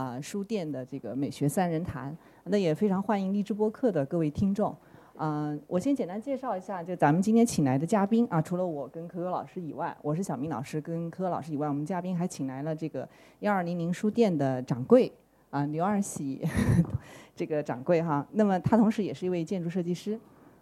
[0.00, 2.16] 啊书店的这个美学三人谈。
[2.44, 4.74] 那也非常欢迎荔枝播客的各位听众。
[5.16, 13.06] 嗯，我先简单介绍一下，就咱们今天请来的嘉宾啊，除了我跟可可老师以外，我是小明老师跟可可老师以外，我们嘉宾还请来了这个
[13.40, 15.12] 幺二零零书店的掌柜
[15.50, 16.42] 啊刘二喜
[17.36, 18.26] 这个掌柜哈。
[18.32, 20.18] 那么他同时也是一位建筑设计师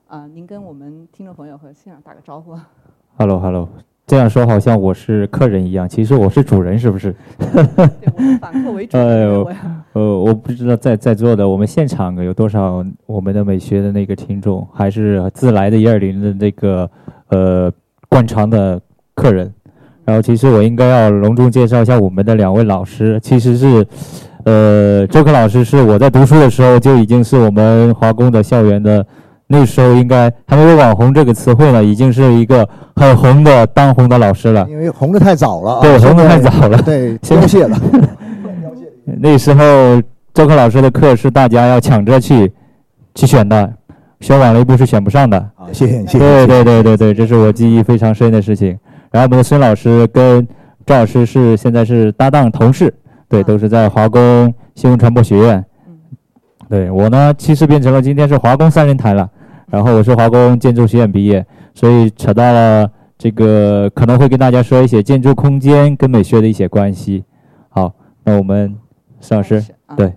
[0.09, 2.59] 啊，您跟我们听众朋友和现场打个招呼。
[3.16, 3.68] Hello，Hello。
[4.09, 7.14] 这样说好像我是客人一样，其实我是主人，是不是？
[7.38, 7.62] 对，
[8.16, 8.96] 我是反客为主。
[9.92, 16.91] 呃，我不知道在在座的我们现场有多少我们的美学的那个听众，还是自来的一二零的那个
[17.28, 17.70] 呃
[18.09, 18.80] 惯常的
[19.14, 19.52] 客人。
[20.06, 23.86] 然后，其实我应该要隆重介绍一下我们的两位老师，其实是
[24.45, 29.06] 呃周克老师是我在读书的时候就已经是我们华工的校园的。
[29.51, 34.66] 那时候应该还没有“网红”这个词汇呢，已经是一个很红的当红的老师了。
[34.69, 37.77] 因为红的太早了，对，红的太早了，对，凋谢了。
[39.19, 39.62] 那时候
[40.34, 42.53] 周克老师的课是大家要抢着去
[43.14, 43.72] 去选的，
[44.20, 45.39] 选晚了一步是选不上的。
[45.56, 46.19] 啊，谢谢，谢谢。
[46.19, 48.78] 对对对对对，这是我记忆非常深的事情。
[49.11, 50.47] 然后我们的孙老师跟
[50.84, 52.92] 赵老师是现在是搭档同事，
[53.31, 55.65] 对，都是在华工新闻传播学院。
[56.69, 59.27] 对我呢，其实变成了今天是华工三人谈了。
[59.70, 67.25] 然后我是华工建筑学院毕业，所以扯到了这个可能会跟大家说一些建筑空间跟美学的一些关系。
[67.69, 67.94] 好，
[68.25, 68.77] 那我们
[69.20, 69.62] 孙老师
[69.97, 70.14] 对，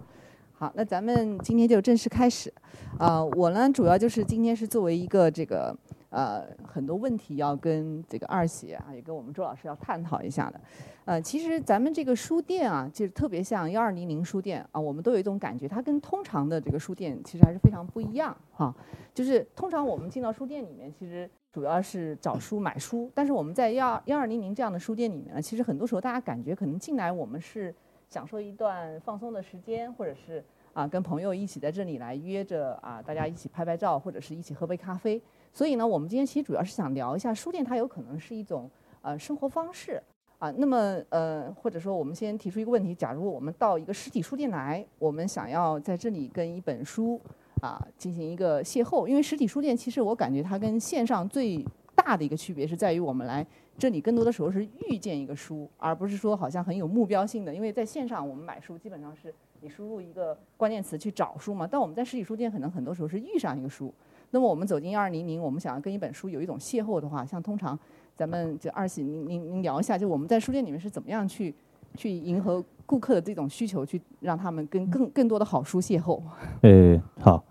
[0.54, 2.54] 好，那咱们今天就正式开始。
[2.98, 5.76] 啊，我呢主要就是今天是作为一个这个。
[6.12, 10.60] 呃，很多问题要跟这个二喜啊，也跟我们周老师要探讨一下的。
[11.06, 18.74] 呃，其实咱们这个书店啊，就是特别像幺二零零书店啊，我们都有一种感觉，它跟通常的这个书店其实还是非常不一样哈。
[19.14, 27.74] 就是通常我们进到书店里面，其实主要是找书买书，但是我们在幺幺二零零这样的书店里面呢，其实很多时候大家感觉可能进来我们是
[28.08, 35.20] 享受一段放松的时间，或者是啊跟朋友一起在这里来约着啊大家一起拍拍照，或者是一起喝杯咖啡。
[35.52, 38.70] 所以呢，我们今天其实主要是想聊一下书店，它有可能是一种
[39.02, 40.02] 呃生活方式
[40.42, 40.52] 啊。
[40.58, 47.22] 那么呃，或者说我们先提出一个问题：假如我们到一个实体书店来，我们想要在这里跟一本书
[47.62, 51.64] 啊进行一个邂逅，因为实体书店其实我感觉它跟线上最
[51.96, 53.46] 大的一个区别是在于我们来
[53.78, 57.54] 这里更多的时候是遇见一个书，而不是说好像很有目标性的。
[57.54, 63.94] 因为在线上我们买书基本上是你输入一个关键词去找书嘛，但我们在实体书店可能很多时候是遇上一个书。
[64.32, 67.78] 那么我们走进幺二零零，我们想要跟一本书有一种邂逅的话，像通常
[68.22, 71.52] 咱们就二喜，您您您聊一下，就我们在书店里面是怎么样去
[71.96, 76.22] 去迎合顾客的这种需求，去让他们跟更更多的好书邂逅。
[76.62, 77.44] 呃，好，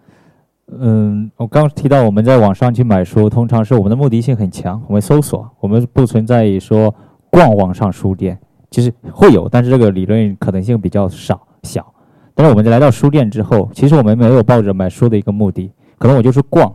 [0.69, 6.95] 嗯，我刚提到我们在网上去买书，通常是我们的目的性很强，我们搜索，我们不存在于说
[7.31, 8.39] 逛网上书店，
[8.71, 11.93] 其实会有，但是这个理论可能性比较少小。
[12.33, 15.73] 但是我们来到书店之后，其实我们没有抱着买书的一个目的。
[15.99, 16.73] 可能我就是逛，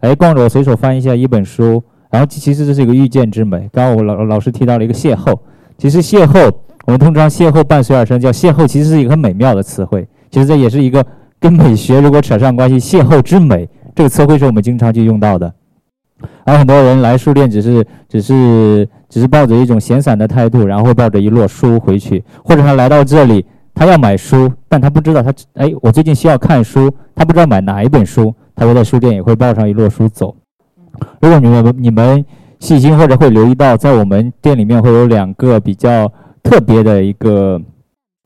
[0.00, 3.68] 哎，逛着我随手翻一下一本书，然后其实这是一个遇见之美。
[3.72, 5.38] 刚刚我老老师提到了一个邂逅，
[5.76, 6.50] 其实邂逅，
[6.86, 10.06] 我们通常邂逅伴随而生，叫邂逅，其实是一个很美妙的词汇。
[10.30, 11.04] 其实这也是一个
[11.38, 15.52] 跟美学如果扯上关系，邂逅之美这个词汇是我们经常去用到的。
[16.44, 28.34] 而很多人来书店只是只是只是抱着一种闲散的态度，然后抱着一摞书回去，或者他来到这里，他要买书，但他不知道他哎，我最近需要看书，他不知道买哪一本书。
[28.56, 30.34] 他会在书店也会抱上一摞书走。
[31.20, 32.24] 如果你们你们
[32.60, 37.60] 细心或者会留意到，在我们店里面会有两个比较特别的一个，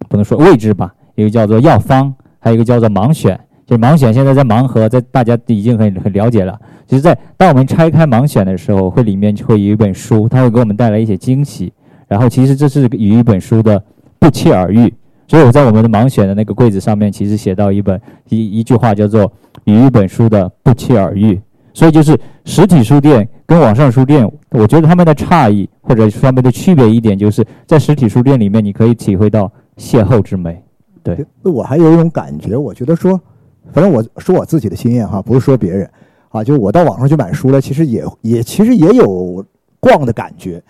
[0.08, 3.38] 不能说位置吧，一个叫做药方，还有一个叫做盲选。
[3.64, 6.58] 就是盲选现在在盲盒，在大家已经很很了解了。
[6.86, 11.72] 就是在当我们拆开盲选的时候，会里面会有一本书，它会给我们带来一些惊喜。
[12.08, 13.82] 然后其实这是与一本书的
[14.18, 14.92] 不期而遇。
[15.28, 19.32] 所以我在我们的盲选的那个柜子上面，其实写到一本一一句话，叫做
[19.64, 21.40] “与一本书的不期而遇”。
[21.74, 30.62] 所以就是实体书店跟网上书店，我觉得他们的差异或者他们的区别一点，就是在实体书店里面，你可以体会到邂逅之美。
[31.02, 33.20] 对，那我还有一种感觉，我觉得说，
[33.72, 35.90] 反正我说我自己的经验哈，不是说别人
[36.28, 39.44] 啊，就我到网上去买书了，其实也也其实也有
[39.80, 40.62] 逛的感觉。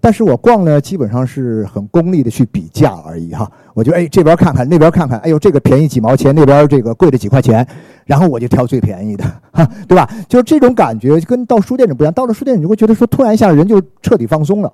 [0.00, 3.50] 但是我逛呢，基本上是很功利的去比价而已哈。
[3.74, 7.66] 我就哎这边看看，那边看看，哎呦这个便宜几毛钱，那边这个贵了几块钱，
[8.04, 10.08] 然后我就挑最便宜的，哈，对吧？
[10.28, 12.12] 就是这种感觉跟到书店里不一样。
[12.12, 14.72] 到了书店，你就会觉得说，突然一下人就彻底放松了。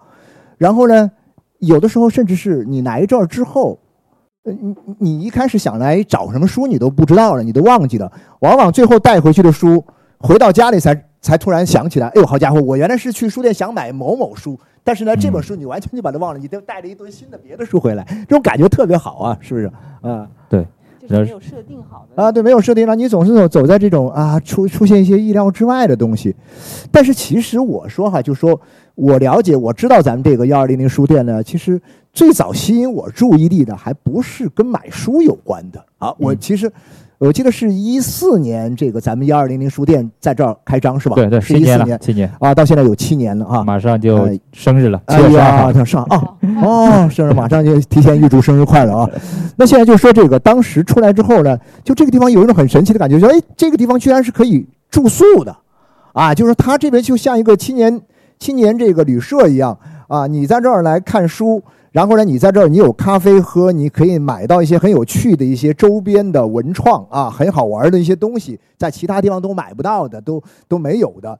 [0.58, 1.10] 然后呢，
[1.60, 3.78] 有的时候甚至是你来这儿之后，
[4.44, 8.12] 呃你你一开始想来找什么书，你都不知道了，你都忘记了。
[8.40, 9.82] 往往最后带回去的书，
[10.18, 14.58] 回到家里才才突然想起来，哎呦好家伙，我原来是去书店想买某某书。
[14.84, 19.70] 但是呢，这本书你完全就把它忘了，你都带了一堆新的别的书回来，这种感觉特别好啊，是不是？
[20.02, 20.28] 啊
[21.00, 26.34] 就是没有设定好的啊，对，没有设定让你总是走走在这种啊出出现一些意料之外的东西。
[26.92, 28.60] 但是其实我说哈，就说
[28.94, 31.80] 我了解，我知道咱们这个幺二零零书店呢，其实
[32.12, 36.70] 最早吸引我注意力的还不是跟买书有关的啊，我嗯其实。
[37.22, 41.14] 我记得是一四年，这个咱们幺二零零书店在这儿开张是吧？
[41.14, 43.62] 对对，是七年了，一四年七年，啊，到现在有七年了啊。
[43.62, 45.72] 马上就哎生日了，七哎月十二呀，号。
[45.72, 49.08] 他上啊，哦哦，生日马上就提前预祝生日快乐啊！
[49.54, 55.56] 那现在就说这个，当时出来之后呢，就这个地方有一种很神奇的感觉，就哎，这个地方居然是可以住宿的，
[56.14, 58.00] 啊，就是它这边就像一个青年
[58.40, 59.78] 青年这个旅社一样
[60.08, 71.38] 啊，你在这儿来看书，然后呢，你在这儿你有咖啡喝，你可以买到一些很有趣的一些周边的文创啊，很好玩的一些东西，在其他地方都买不到的，都都没有的。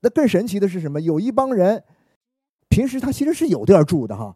[0.00, 1.00] 那更神奇的是什么？
[1.00, 1.82] 有一帮人。
[2.68, 4.34] 平时他其实是有地儿住的哈，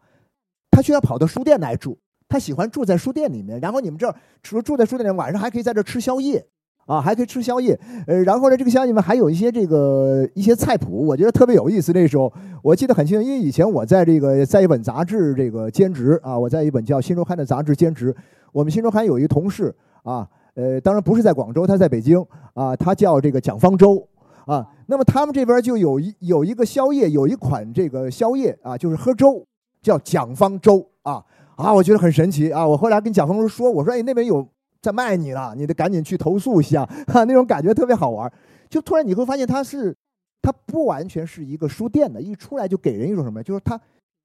[0.70, 1.98] 他居然跑到书店来住，
[2.28, 3.58] 他喜欢住在书店里面。
[3.58, 6.46] 然后你们这儿除了住在书店里，晚上还可以在这儿吃宵夜
[6.88, 7.78] 啊，还可以吃宵夜。
[8.06, 11.92] 呃，然后呢，这个宵夜里面还有一些这个一些菜谱，我觉得特别有意思。
[11.92, 12.32] 那时候
[12.62, 18.12] 我记得很清楚，因为以前我在这个在一本杂志这个兼职啊，我在一本叫《新周刊》的杂志兼职。
[18.52, 22.24] 我们《新周刊》有一个同事啊，呃，当然不是在广州，他在北京
[22.54, 24.08] 啊，他叫这个蒋方舟。
[24.46, 29.44] 啊，那么他们这边就有一有一个宵夜，有一款这个宵夜啊，就是喝粥，
[29.82, 31.22] 叫蒋方粥啊
[31.54, 32.66] 啊，我觉得很神奇啊。
[32.66, 34.48] 我后来跟蒋方舟说，我说哎那边有
[34.80, 38.32] 在卖你了，你得赶紧去投诉一下， 哈、那种感觉特别好玩。
[38.68, 39.96] 就突然你会发现它是，
[40.40, 43.80] 它不完全是一个书店的，一出来就给人一种什么，就是它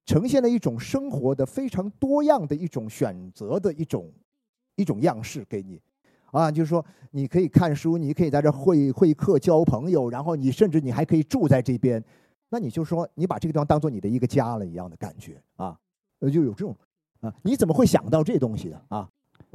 [0.05, 4.11] 呈现了一种生活的非常多样的一种选择的一种
[4.75, 5.79] 一种样式给你。
[6.31, 12.03] 啊，就是说你可以看书，你可以在这会会客交朋友，然后你甚至你还可以住在这边，
[12.49, 15.77] 那你就说你把这个地方当做你的一个家了一样的感觉啊，
[16.19, 16.75] 呃，就有这种
[17.21, 19.07] 啊，你怎么会想到这东西的啊？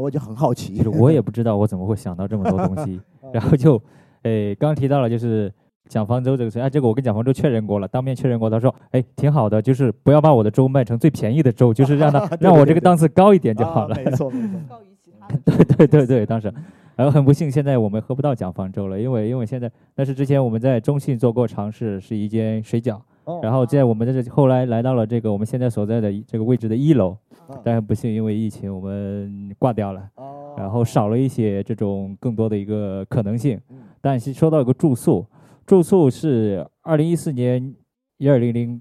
[0.02, 0.74] 我就很好奇。
[0.74, 3.00] 就是我也不知道我怎么会想到这么多东西，
[3.32, 3.80] 然后就，
[4.22, 5.52] 诶，刚刚提到了就是
[5.88, 13.94] 蒋方舟这个事，哎，这个我跟蒋方舟确认过了，当面确认过，他说，哎，挺好的，就是不要把我的粥卖成最便宜的粥，就是让他 对让我这个档次高一点就好了。
[13.96, 14.60] 啊没错没错。
[14.68, 16.52] 高于其他对对对对，当时，
[16.96, 23.40] 然后很不幸，现在我们喝不到蒋方舟了，因为因为现在，但是之前我们在中信做过尝试，是一间水饺，哦。
[23.42, 27.16] 然后在我们在这后来来到了这个我们现在所在的这个位置的一楼，
[27.46, 30.54] 啊但是不幸因为疫情我们挂掉了，哦。
[30.56, 33.60] 然后少了一些这种更多的一个可能性。
[33.70, 33.76] 嗯。
[34.00, 35.26] 但是说到一个住宿，
[35.66, 37.74] 住宿是二零一四年
[38.16, 38.80] 一二零零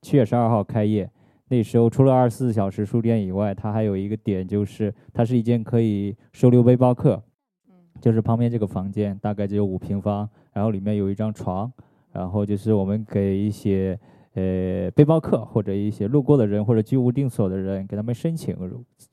[0.00, 1.10] 七月十二号开业，
[1.48, 7.22] 那时候除了二十四小时书店以外，它还有一个点就是它是一间可以收留背包客，
[7.68, 7.74] 嗯。
[8.00, 11.72] 就是旁边这个房间大概只有五平方，然后里面有一张床，
[12.18, 13.96] 然后就是我们给一些
[14.34, 18.56] 呃背包客或者一些路过的人或者居无定所的人，给他们申请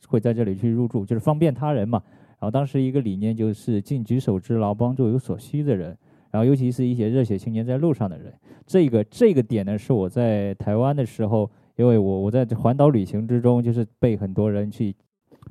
[0.08, 2.02] 会在这里去入住，就是方便他人嘛。
[2.40, 5.96] 然后当时一个理念就是尽举手之劳，帮助有所需的人，
[6.32, 8.34] 然后尤其是一些热血青年在路上的人。
[8.66, 14.96] 这个这个点呢，是我在台湾的时候，因为我我在环岛旅行之中，就是被很多人去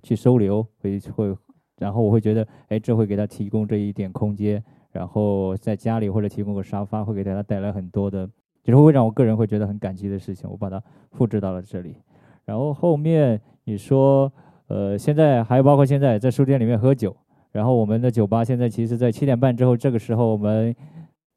[0.02, 1.36] 去收留，会会，
[1.78, 4.62] 然后我会觉得，哎，这会给他提供这一点空间，
[4.94, 8.24] 然后在家里或者提供个沙发，会给大家带来很多的，
[8.62, 10.80] 就是会让我个人会觉得很感激的事情，我把它
[11.10, 11.96] 复制到了这里。
[12.44, 14.32] 然后后面你说，
[14.68, 17.14] 呃，现在还有包括现在在书店里面喝酒，
[17.50, 20.72] 然后我们的酒吧现在其实在七点半之后，这个时候我们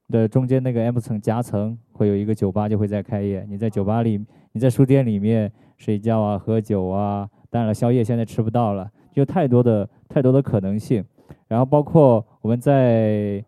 [0.10, 3.44] 的中间那个 M 层夹层会有一个酒吧就会在开业。
[3.50, 11.04] 你在酒吧里，你在书店里面睡觉啊、喝酒啊，当然了，宵夜现在吃不到了，就太多的太多的可能性。
[11.48, 13.44] 然后包括我们在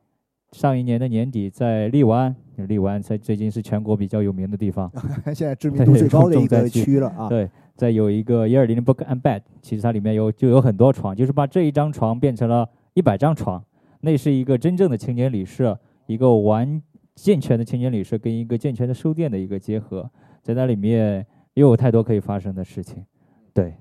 [0.51, 2.36] 上一年的年底在荔湾，
[2.68, 4.91] 荔湾在最近是全国比较有名的地方，
[5.34, 7.29] 现在知名度最高的一个区区了啊。
[7.29, 13.63] 对，在有一个一二零 Book and Bed，其实它里面有就有很多床，就是把这一张床变成了一百张床，
[14.01, 16.82] 那是一个真正的青年旅社，一个完
[17.15, 23.06] 健全的青年旅社跟一个健全的书店的一个结合，在那里面又有太多可以发生的事情。
[23.53, 23.75] 对，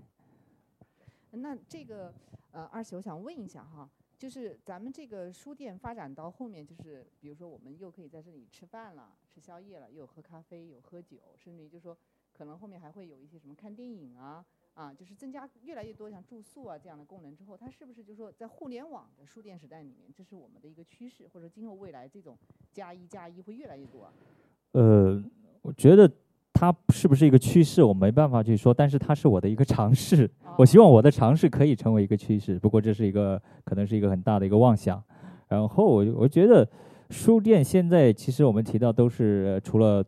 [1.32, 2.14] 那这个
[2.52, 11.96] 呃，二喜，我想问一下哈，就是咱们这个书店发展到后面，就是比如说我们又可以在这里吃饭了、吃宵夜了，又有喝咖啡、有喝酒，甚至于就是说
[12.32, 14.44] 可能后面还会有一些什么看电影啊
[14.74, 22.36] 啊，就是增加越来越多像住宿啊这样的功能之后，它是不是就是说在互联网的书店时代里面，这是我们的一个趋势，或者今后未来这种
[22.72, 24.12] 加一加一会越来越多啊？
[24.72, 25.22] 呃，
[25.62, 26.12] 我觉得
[26.60, 30.28] 它是不是一个趋势，我没办法去说，但是它是我的一个尝试。
[30.56, 35.00] 我希望我的尝试可以成为一个趋势，不过这是一个可能是一个很大的一个妄想。
[35.46, 36.68] 然后我我觉得
[37.10, 40.04] 书店现在其实我们提到都是呃除了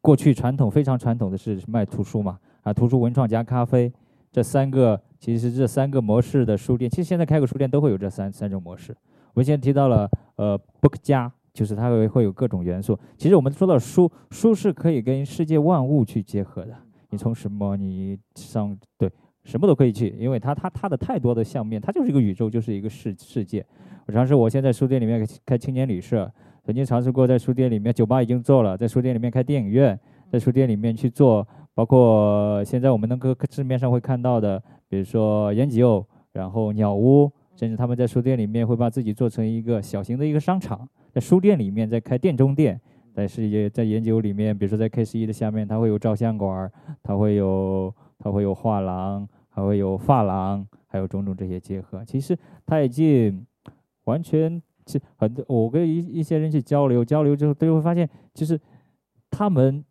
[0.00, 3.92] 过去传统非常传统的是卖图书嘛啊，图书文创加咖啡
[4.30, 8.96] 这三个其实这三个模式的书店，其实现在开个书店都会有这三三种模式。
[9.34, 12.98] 我们现在提到了呃 book 家，就是它会会有各种元素。
[13.16, 16.74] 其实我们说到书，书是可以跟世界万物去结合的。
[17.10, 19.10] 你从什么，你上对
[19.44, 23.64] 什么都可以去，因为它它它的太多的相面，它就是一个宇宙，就是一个世世界。
[24.06, 26.32] 我尝试我现在书店里面开青年旅社，
[26.64, 29.98] 曾经尝试过在书店里面，酒吧已经做了，在书店里面开电影院，
[30.30, 37.30] 在书店里面去做，包括现在我们能够市面上会看到的，比如说延吉欧，然后鸟屋，
[37.60, 42.80] 甚至他们在书店里面会把自己做成一个小型的一个商场，在书店里面在开店中店。
[43.12, 46.70] 在世界，在研究里面，比如说在 K 十一的下面，它会有照相馆，
[47.02, 52.02] 它会有它会有画廊，还会有发廊，还有种种这些结合。
[52.02, 53.44] 其实它已经
[54.04, 55.44] 完全其实很多。
[55.48, 58.58] 我跟一一些人去交流交流之后，都会发现，其实
[59.28, 59.84] 他们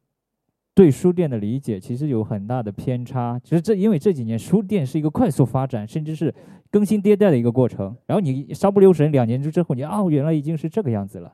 [0.80, 3.38] 对书店的理解其实有很大的偏差。
[3.44, 6.34] 其实这因为这几年书店是一个快速发展，甚至是
[6.72, 7.94] 更新迭代的一个过程。
[8.06, 11.34] 然后你稍不留神，两年之后，你哦，原来已经是这个样子了。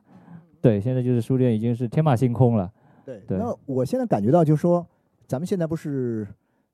[0.59, 2.73] 对，现在就是书店已经是天马行空了。
[3.05, 4.83] 对，那我现在感觉到就是说，
[5.27, 6.27] 咱们现在不是，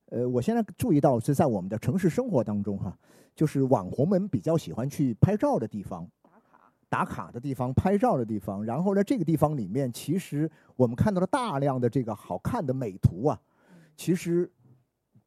[0.06, 2.98] 呃，我现在注意到是在我们的城市生活当中哈，
[3.36, 6.08] 就是网红们比较喜欢去拍照的地方，
[6.92, 8.66] 打卡的地方，拍照的地方。
[8.66, 13.40] 然后呢，这个地方里面其实我们看到了大量的这个好看的美图啊，
[13.96, 14.52] 其实。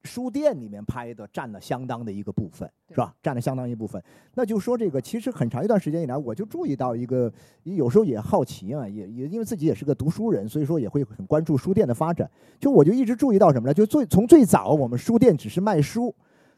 [0.07, 3.15] 书店里面拍的占了相当的一个部分，是吧？
[3.23, 4.05] 占了相当一部分。
[4.35, 12.31] 那就说这个，其实很长一段时间以来，我就注意到一个，有时候也好奇啊，也也因为自己也是个读书人，所以说也会很关注书店的发展。
[12.61, 13.73] 就我就一直注意到什么呢？
[13.73, 16.15] 就最从最早我们书店只是卖书，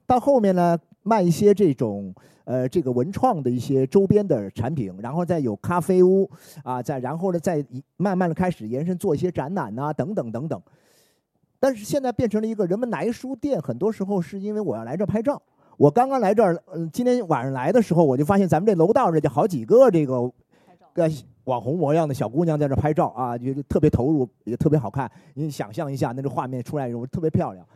[0.06, 6.30] 到后面呢卖一些这种呃这个文创的一些周边的产品，然后再有咖啡屋
[6.62, 7.64] 啊，再然后呢再
[7.96, 10.62] 慢慢的开始延伸做一些展览呐等等等等。
[11.58, 15.40] 但是现在变成了一个人们来书店，很多时候是因为我要来这儿拍照。
[15.78, 20.30] 我刚刚来这儿，嗯，今天晚上来的时候，我就发现咱们这楼道这就好几个这个，
[20.94, 21.10] 个
[21.44, 25.10] 网红模样的小姑娘在这拍照啊，就特别投入，也特别好看。
[25.34, 27.66] 你想象一下，那个画面出来时候特别漂亮。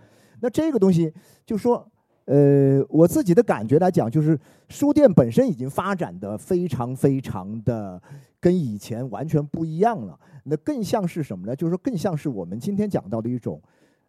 [0.40, 1.12] 那这个东西，
[1.44, 1.86] 就说，
[2.30, 8.00] 呃，我自己的感觉来讲，就是书店本身已经发展的非常非常的
[8.38, 10.16] 跟以前完全不一样了。
[10.44, 11.56] 那更像是什么呢？
[11.56, 13.60] 就是说，更像是我们今天讲到的一种，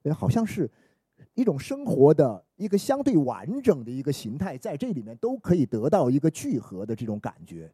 [0.03, 0.69] 呃，好像是
[1.33, 7.67] 一种生活的一个相对完整的一个形态，在这里面都可以得到一个聚合的这种感觉，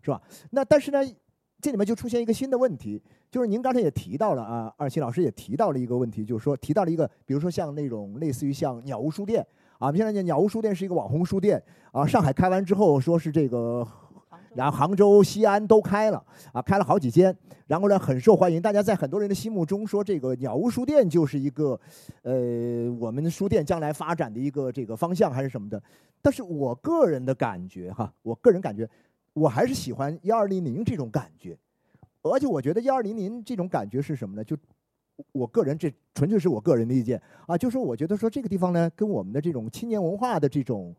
[0.00, 0.22] 是吧？
[0.52, 1.00] 那但是呢，
[1.60, 2.98] 这里面就出现一个新的问题，
[3.30, 9.46] 就是您刚才也提到了啊，二七老师也提到了一个问题，就是说提到了一个，比如说像那种类似于像鸟屋书店
[9.78, 11.62] 啊，我们现在讲鸟屋书店是一个网红书店
[11.92, 13.86] 啊，上海开完之后说是这个。
[14.54, 17.34] 然后杭州、西安都开了啊，开了好几间，
[17.66, 18.60] 然后呢很受欢迎。
[18.60, 21.80] 大家在很多人的心目中说，这个鸟屋书店就是一个，
[22.20, 25.82] 呃，我们书店将来发展的一个这个方向还是什么的。
[26.20, 28.86] 但是我个人的感觉哈，我个人感觉，
[29.32, 31.56] 我还是喜欢幺二零零这种感觉。
[32.20, 34.44] 而且我觉得幺二零零这种感觉是什么呢？
[34.44, 34.54] 就
[35.30, 40.92] 我个人这纯粹是我个人的意见啊，就说我觉得说这个地方呢，跟我们的这种青年文化的这种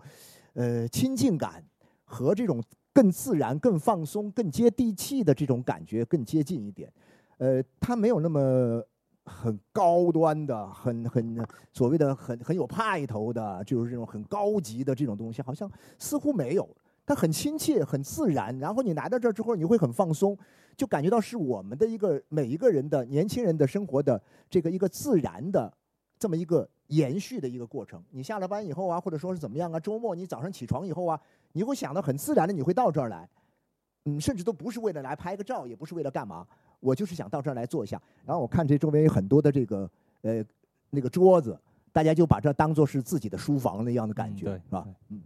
[0.54, 1.64] 呃亲近感
[2.06, 2.64] 和这种。
[2.96, 6.94] 更自然、更放松、更接地气的这种感觉更接近一点，
[7.40, 8.80] 呃，它没有那么
[9.26, 16.70] 很高端的、很很所谓的很很有派头的，就是这种很高级的这种东西，好像似乎没有。
[17.06, 20.38] 它很亲切、很自然，然后你来到这儿之后，你会很放松，
[20.76, 25.72] 就感觉到是我们的一个每一个人的年轻人的生活的这个一个自然的
[26.18, 28.02] 这么一个延续的一个过程。
[28.12, 31.20] 你下了班以后啊，或者说是怎么样啊，周末你早上起床以后啊。
[31.56, 33.30] 你会想到很自然的，你会到这儿来，
[34.06, 36.48] 嗯，甚至都不是为了来拍个照，也不是为了干嘛，
[36.80, 38.02] 我就是想到这儿来坐一下。
[38.26, 39.88] 然后我看这周围有很多的这个
[40.24, 40.44] 呃
[40.90, 41.56] 那个桌子，
[41.92, 44.88] 大家就把这当做是自己的书房那样的感觉，是吧？
[45.10, 45.22] 嗯。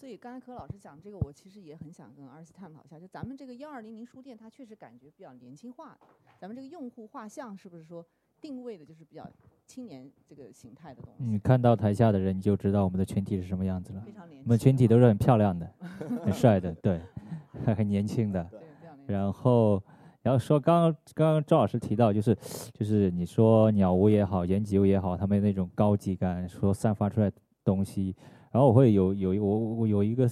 [0.00, 5.94] 所以刚才柯老师讲这个，我其实也很想跟二次探讨一下，就咱们这个幺二零零书店，它确实感觉比较年轻化，
[6.40, 8.02] 咱们这个用户画像是不是说
[8.40, 9.30] 定位的就是比较？
[9.66, 14.00] 青年这个形态的东西，你看到台下的人，你就知道我们的群体是什么样子了。
[14.00, 15.70] 非常年轻，我们群体都是很漂亮的，
[16.24, 16.98] 很帅的，对，
[17.76, 18.50] 很年轻的。
[19.06, 19.80] 然后，
[20.22, 22.34] 然后说刚刚刚刚赵老师提到，就是
[22.72, 27.30] 就是你说鸟屋也好，延吉屋也好，他们那种高级感，说散发出来
[27.62, 28.16] 东西。
[28.50, 30.28] 然后我会有有我我有一个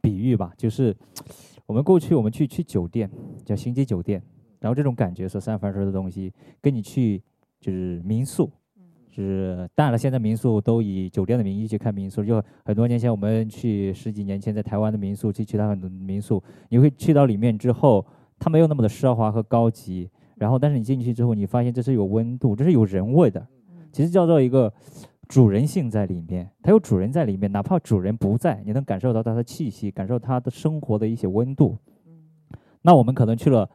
[0.00, 0.94] 比喻吧，就是
[1.66, 3.10] 我们过去我们去去酒店
[3.44, 4.22] 叫星级酒店，
[4.60, 7.22] 然后这种感觉所散发出来的东西，跟你去
[7.60, 8.50] 就是民宿。
[9.14, 12.24] 就是，当然了，现在民宿都以酒店的名义去看民宿。
[12.24, 18.06] 就很多年前，我们去十几年前在台湾的民宿，去其他很多民宿，你会去到里面之后，
[18.38, 20.08] 它没有那么的奢华和高级。
[20.36, 23.46] 然后，但是你进去之后，你发现这是有温度，这是有人味的。
[23.92, 24.72] 其实叫做一个
[25.32, 31.74] 主人性在里面，它有主人在里面，哪怕主人不在，你能感受到它的气息，感受它的生活的一些温度。
[32.82, 33.66] 那我们可能去了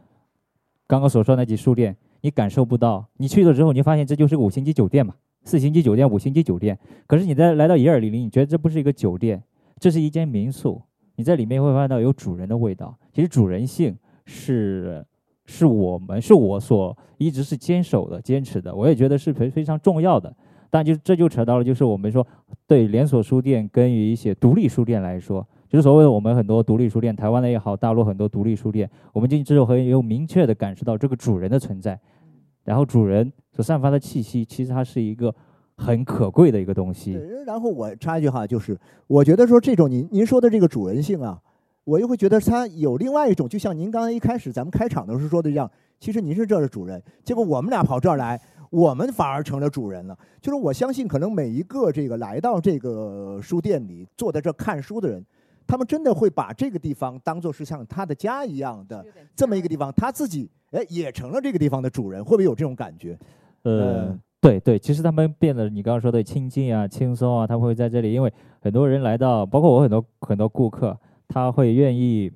[0.85, 6.77] 刚刚所说那几书店，你感受不到，你去了之后，你发现这就是个五星级酒店嘛，四星级酒店、五星级酒店。
[7.07, 9.41] 可是你在来到一二零零，你觉得这不是一个酒店，
[9.79, 10.79] 这是一间民宿。
[11.15, 12.95] 你在里面会发现到有主人的味道。
[13.11, 15.03] 其实主人性是
[15.47, 20.31] 是我们是我所一直是坚守的、坚持的，我也觉得是非非常重要的。
[20.77, 22.25] 但就这就扯到了，就是我们说
[22.67, 31.99] 对连锁书店跟于一些独立书店来说，就是所谓的我们很多独立书店，台湾的也好，大陆很多独立书店，我们进去之后很有明确的感受到这个主人的存在，
[32.63, 35.33] 然后主人所散发的气息，其实它是一个
[35.75, 37.13] 很可贵的一个东西。
[37.13, 41.41] 对，然后我插一句哈，就是我觉得说这种您您说的这个主人性啊，
[41.85, 48.39] 我又会觉得它有另外一种，就像您刚才一开始咱们开场的时候说的一样，其实您是这儿的主人，结果我们俩跑这儿来。
[48.69, 50.17] 我们反而成了主人了。
[50.41, 55.25] 就是我相信，可能每一个这个来到这个书店里坐在这看书的人，
[55.65, 59.05] 他们真的会把这个地方当做是像他的家一样的
[59.35, 63.17] 这么一个地方，他自己哎也成了这个地方的主人，会不会有这种感觉？
[63.63, 68.31] 呃，对对，其实他们变得你刚刚说的亲近啊、轻松啊，他们会在这里，因为
[68.61, 70.97] 很多人来到，包括我很多很多顾客，
[71.27, 72.31] 他会愿意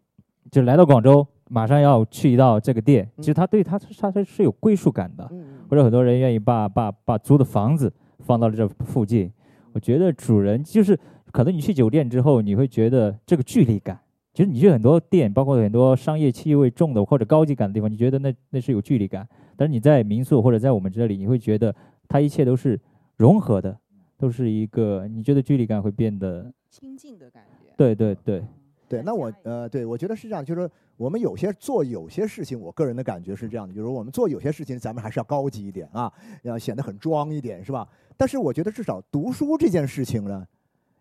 [0.50, 1.26] 就来到广州。
[1.54, 5.30] 马上要去到这个店，其实他对他他他是有归属感的，
[5.72, 9.32] 或者很多人愿意把把把租的房子放到了这附近。
[9.72, 11.00] 我觉得主人就是
[11.32, 13.98] 可能你去酒店之后，你会觉得这个距离感。
[14.34, 19.26] 其实你去很多店，包括很多商业气味重的或者高级感的地方，你觉得那那是有距离感。
[19.56, 21.74] 但是你在民宿或者在我们这里，你会觉得
[22.10, 22.78] 它一切都是
[23.16, 23.78] 融合的，
[24.18, 27.74] 都是一个你觉得距离感会变得亲近的感觉。
[27.78, 28.44] 对对对。
[28.92, 36.12] 对，那我呃，对我觉得是这样，就是我们有些做有些事情，我个人的感觉是这样的，就是我们做有些事情，咱们还是要高级一点啊，
[36.44, 37.88] 要显得很装一点，是吧？
[38.18, 40.46] 但是我觉得至少读书这件事情呢，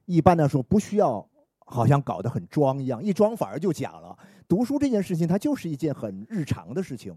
[0.06, 1.28] 一般来说不需要
[1.59, 4.16] 好像搞得很装一样，一装反而就假了。
[4.47, 7.12] 读书这件事情，它就是一件很日常的事情。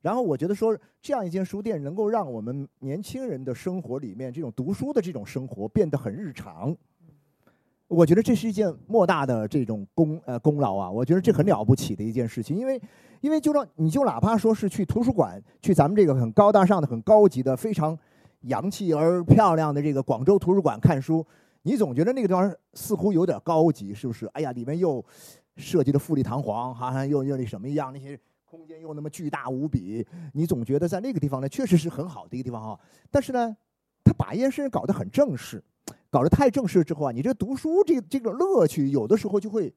[0.00, 6.76] 然后我觉得说，这样一间书店能够让我们年轻人的生活里面这种读书的这种生活变得很日常。
[7.92, 10.90] 我觉得这是一件莫大的这种功呃功劳啊！
[10.90, 12.80] 我觉得这很了不起的一件事情，因为
[13.20, 17.96] 因为就说你就哪怕说是去图书馆，去咱们这个很高大上的、很高级的、非常
[18.42, 21.24] 洋气而漂亮的这个广州图书馆看书，
[21.64, 24.24] 你总觉得那个地方似乎有点高级，是不是？
[24.28, 25.04] 哎呀，里面又
[25.56, 32.80] 设计的富丽堂皇，好像又又那什么一样，那些空间又那么巨大无比，你总觉得在那个地方呢，确实是很好的一个地方哈。
[33.10, 33.54] 但是呢，
[34.02, 35.62] 他把一件事搞得很正式。
[36.12, 39.72] 搞得太正式之后啊，你这读书这这个乐趣有的时候就会，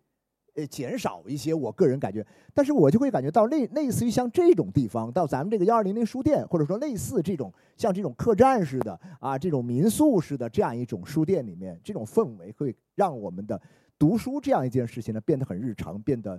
[0.56, 1.54] 呃减少一些。
[1.54, 13.62] 我个人感觉，但是我就会感觉到类类似于像这种地方，到咱们这个幺二零零书店，或者说类似这种像这种客栈似的啊，这种民宿似的这样一种书店里面，这种氛围会让我们的
[13.98, 16.38] 读书这样一件事情呢变得很日常，变得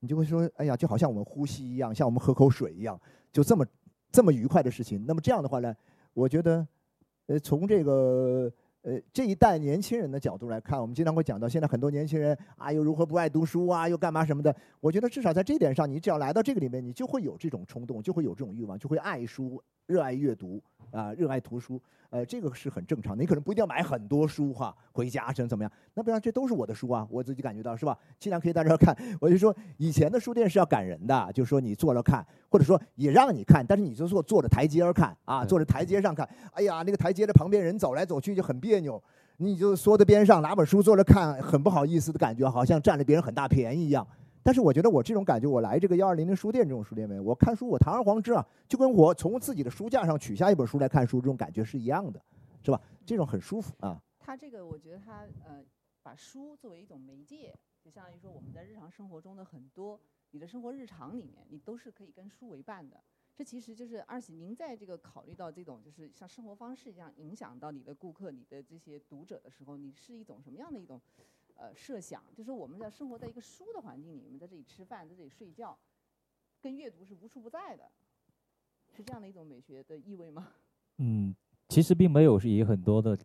[0.00, 3.00] 你就会说，哎呀，就好像我们呼吸一样，像我们喝口水一样，
[3.32, 3.64] 就这么
[4.10, 5.04] 这么愉快的事情。
[5.06, 5.72] 那么这样的话呢，
[6.14, 6.66] 我觉得，
[7.28, 8.52] 呃，从这个。
[8.86, 14.54] 呃，这一代年轻人的角度来看，我们经常会讲到，现在很多年轻人啊，又如何不爱读书啊，又干嘛什么的。
[14.78, 21.80] 我觉得至少在这点上，你只要来到这个里面，你就会有这种冲动，就会有这种欲望，就会爱书，热爱阅读啊，热爱图书。
[22.08, 23.20] 呃，这个是很正常的。
[23.20, 25.70] 你可能不一定要买很多书哈，回家怎么怎么样？
[25.94, 27.98] 那不然这都是我的书啊，我自己感觉到是吧？
[28.18, 28.96] 尽量可以在这儿看。
[29.20, 36.26] 我就说，以前的书店是要赶人的，就是说你坐着看，或者说也让你看，但是你就坐坐着台阶儿看啊，坐着台阶上看。
[36.52, 39.02] 哎呀，那个台阶的旁边人走来走去就很别扭，
[39.38, 44.06] 你就缩在边上拿本书坐着看，很不好意思的感觉，好像占了别人很大便宜一样。
[44.46, 52.22] 但是我觉得我这种感觉，我来这个幺二零零书店这种书店里面，我看书我堂而皇之啊，就跟我从自己的书架上取下一本书来看书这种感觉是一样的，
[52.62, 52.80] 是吧？
[53.04, 54.00] 这种很舒服啊。
[54.20, 55.64] 他这个我觉得他呃，
[56.00, 63.02] 把书作为一种媒介，就相当于说我们在日常生活中的很多你的生活日常里面，你都是可以跟书为伴的。
[63.34, 71.00] 这其实就是二喜，您在这个考虑到这种就是像生活方式一样影响到你的顾客、你的这些读者的时候，你是一种什么样的一种？
[71.58, 75.76] 呃，设想就是我们在生活在一个书的环境里，我们在这里吃饭，在这里睡觉，
[76.60, 77.84] 跟阅读是无处不在的，
[78.94, 80.48] 是这样的一种美学的意味吗？
[80.98, 81.34] 嗯，
[81.68, 83.18] 其实并没有是以很多的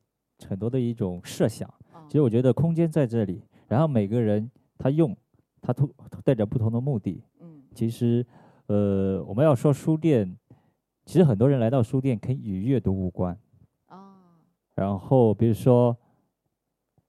[0.47, 1.69] 很多的一种设想。
[2.07, 5.15] 其实我觉得空间在这里，然后每个人他用
[5.61, 5.85] 他都
[6.23, 7.21] 带着不同的目的。
[7.39, 8.25] 嗯，其实
[8.67, 10.37] 呃，我们要说书店，
[11.05, 13.37] 其实很多人来到书店可以与阅读无关。
[13.87, 14.39] 啊。
[14.75, 15.97] 然后比如说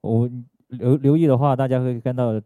[0.01, 0.29] 我。
[0.73, 2.41] 留留意的话，大家会看到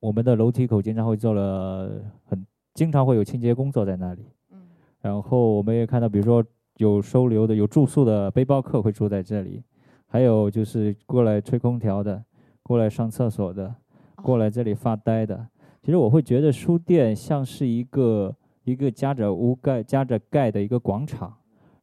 [0.00, 1.90] 我们的楼梯口经常会做了
[2.24, 4.26] 很，经常会有清洁工作在那里。
[4.50, 4.60] 嗯。
[5.00, 6.44] 然后我们也看到，比如说
[6.76, 9.62] 有收留的、有住宿的背包客会住在这里，
[10.06, 12.22] 还有就是过来吹空调的，
[12.62, 13.74] 过来上厕所的，
[14.16, 15.46] 过来这里发呆的。
[15.82, 21.34] 其实我会觉得书店像是一个一个夹着屋盖、夹着盖的一个广场。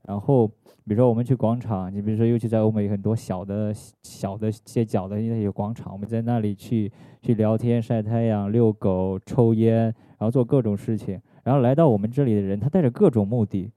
[0.09, 0.53] 然后，比
[0.87, 6.91] 如说我们去广场，你比如说尤其在欧美很多小的小的街角的那些广场，我们在那里去
[7.21, 11.21] 去聊天、晒太阳、遛狗、抽烟，然后做各种事情。
[11.43, 13.71] 然后来到我们这里的人，他带着各种目的，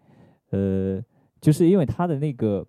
[0.53, 1.03] 呃，
[1.39, 2.67] 就是因为他的那个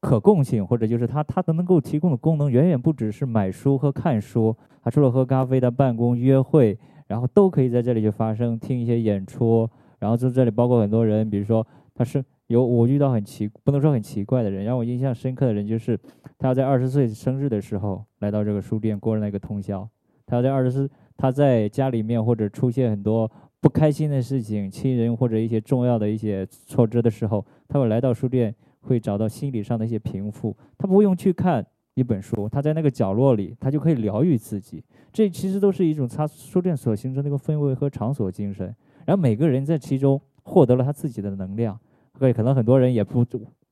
[0.00, 4.56] 可供性，或者就是他他能够提供的功能，远远不只是买书和看书。
[4.82, 9.68] 他除了喝咖啡的办公、约会，然后都可以在这里就发生，听一些演出。
[9.98, 12.24] 然后在这里包括很多人，比如说他是。
[12.48, 15.98] 有我遇到很奇，不能说很奇怪的人，让我印象深刻的人就是，
[16.38, 19.88] 他要在二十岁生日的时候来到这个书店过那个通宵。
[20.26, 23.30] 他在二十四，他在家里面或者出现很多
[23.60, 30.56] 不开心的事情，亲人或者一些重要的一些挫折的时候，他会来到书店，会找到心理上的一些平复。
[30.76, 34.84] 他不用去看一本书，他在那个角落里，他就可以疗愈自己。
[35.12, 38.74] 这其实都是一种他书店所形成的一个氛围和场所精神。
[39.06, 41.78] 然后每个人在其中获得了他自己的能量。
[42.18, 43.26] 对，可能很多人也不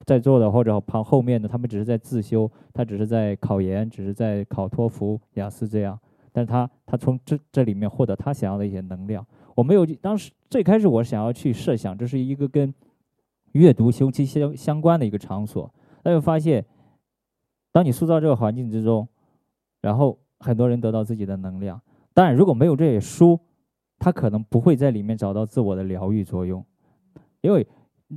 [0.04, 5.96] 在座的，或者旁后面的，他们只是在自修，他只是在考研，只是在考托福、雅思这样。
[6.32, 9.24] 但是他他从这这里面获得他想要的一些能量。
[9.54, 12.74] 我没有当时最开始我想要去设想，这是一个跟
[13.52, 15.72] 阅读休息相相关的一个场所。
[16.02, 16.64] 但又发现，
[17.70, 19.06] 当你塑造这个环境之中，
[19.82, 21.80] 然后很多人得到自己的能量。
[22.12, 23.38] 当然，如果没有这些书，
[24.00, 26.64] 他可能不会在里面找到自我的疗愈作用，
[27.40, 27.64] 因为。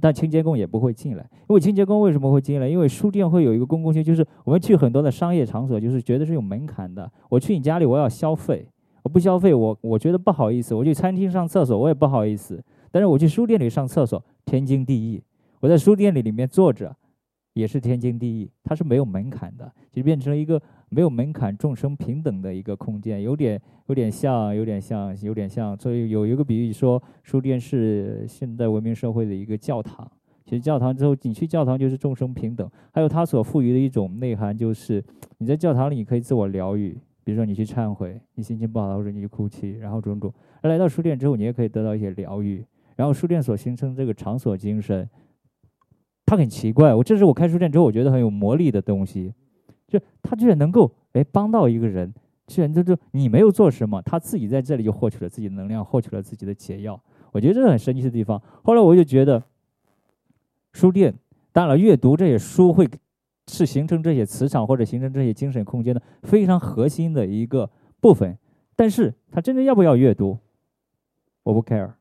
[0.02, 2.68] 但清洁工也不会进来，因为清洁工为什么会进来？
[2.68, 7.12] 因为书店会有一个公共性，就是我们去很多的商业场所，就是觉得是有门槛的。
[7.30, 8.68] 我去你家里，我要消费，
[9.04, 10.76] 我不消费，我我觉得不好意思。
[10.76, 12.64] 我去餐厅上厕所，我也不好意思。
[12.92, 15.24] 但是我去书店里上厕所，天经地义。
[15.60, 16.96] 我在书店里里面坐着。
[17.54, 25.78] 也是天经地义，它是没有门槛的，就变成了一个没有门槛、众生平等的一个空间，有点有点像，有点像，有点像。
[25.78, 30.10] 所以有一个比喻说，书店是现代文明社会的一个教堂。
[30.44, 35.04] 其实教堂之后，你去教堂就是众生平等，还有它所赋予的一种内涵，就是
[35.40, 40.32] 你在教堂里你可以自我疗愈，比如说你去忏悔，你心情不好或者你去哭泣，然后种种。
[40.62, 42.64] 而来到书店之后，你也可以得到一些疗愈。
[42.96, 45.10] 然后书店所形成这个场所精神。
[46.28, 49.34] 他很奇怪，我这是我开书店之后，我觉得很有魔力的东西，
[49.88, 52.14] 就他居然能够哎帮到一个人，
[52.48, 57.00] 居然就就你没有做什么，他自己在这里就获取了自己的能量，获取了自己的解药，
[57.32, 58.42] 我觉得这是很神奇的地方。
[58.64, 59.44] 后来我就觉得，
[60.74, 61.14] 书店
[61.52, 62.90] 当然阅读这些书会
[63.48, 67.70] 是形成这些磁场或者形成这些精神空间的非常核心的一个
[68.02, 68.38] 部分，
[68.76, 70.38] 但是他真的要不要阅读，
[71.44, 71.92] 我不 care。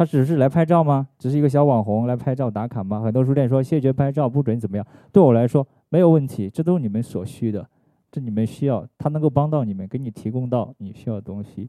[0.00, 1.06] 他只是来拍照吗？
[1.18, 3.02] 只是一个小网红来拍照打卡吗？
[3.02, 4.86] 很多书店说谢绝拍照，不准怎么样。
[5.12, 7.68] 对我来说没有问题，这都是你们所需的，
[8.10, 11.68] 这你们需要，他能够帮到你们，给你提供到你需要的东西。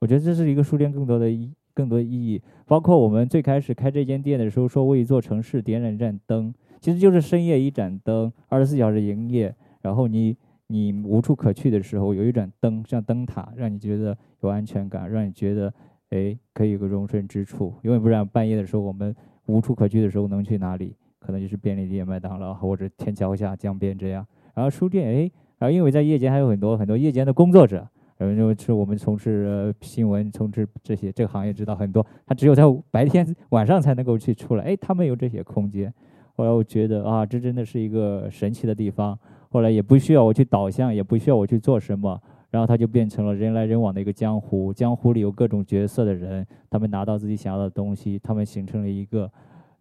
[0.00, 2.42] 我觉得这是一个书店更多的意，更多意义。
[2.66, 9.54] 包括我们最开始开这间店的时候，说为一座城市点燃一盏灯，其实就是深夜一盏灯，二十四小时营业。
[9.82, 15.72] 然后你你无处可去的时候，有一盏灯像灯塔，让你觉得有安全感，让你觉得。
[16.10, 19.14] 哎，可以有个容身之处，因为不然半夜的时候我们
[19.46, 20.94] 无处可去的时候能去哪里？
[21.18, 24.26] 可能就是便利店、麦当劳或者天桥下江边这样。
[24.54, 27.86] 然后书店，哎，然后因为在夜间还有很多很多夜间的工作者，
[28.18, 34.64] 因为是我们从事新闻、从事这些这个行业，知道很多，他只有在白天晚上才能够去出来。
[34.64, 35.92] 哎，他们有这些空间。
[36.34, 39.16] 后来我觉得啊，这真的是一个神奇的地方。
[39.50, 42.18] 后来也不需要我去导向，也不需要我去做什么。
[42.50, 49.30] 然后它就变成了人来人往的一个江湖，江湖里有各种角色的人，他们拿到自己想要的东西，他们形成了一个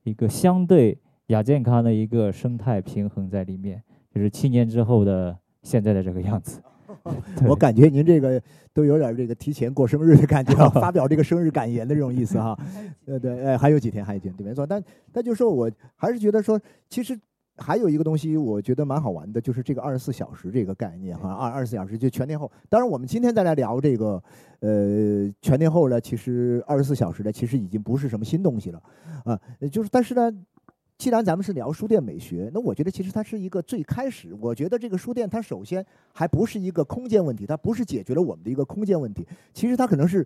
[0.03, 3.81] 一个相对亚健康的一个生态平衡在里面，
[4.13, 6.61] 就是七年之后的现在的这个样子。
[7.47, 8.41] 我感觉您这个
[8.73, 12.57] 都有点这个提前过生日的感觉， 发表这个生日感言的这种意思哈。
[13.05, 14.65] 呃对，哎还有几天，还有几天，对没错。
[14.65, 17.19] 但但就说我还是觉得说，其实。
[17.59, 22.49] 还有一个东西，我觉得蛮好玩的，就是这个二十四小时这个概念哈，二二十四小时就全天候。
[22.69, 24.23] 当然，我们今天再来聊这个，
[24.61, 28.81] 呃，全天候呢，其实二十四小时呢，其实已经不是什么新东西了，
[29.25, 29.39] 啊，
[29.71, 30.31] 就是但是呢，
[30.97, 40.25] 既然咱们是聊书店美学，那我觉得其实它是一个最开始，我觉得这个书店它首先还不是一个空间问题，它不是解决了我们的一个空间问题，其实它可能是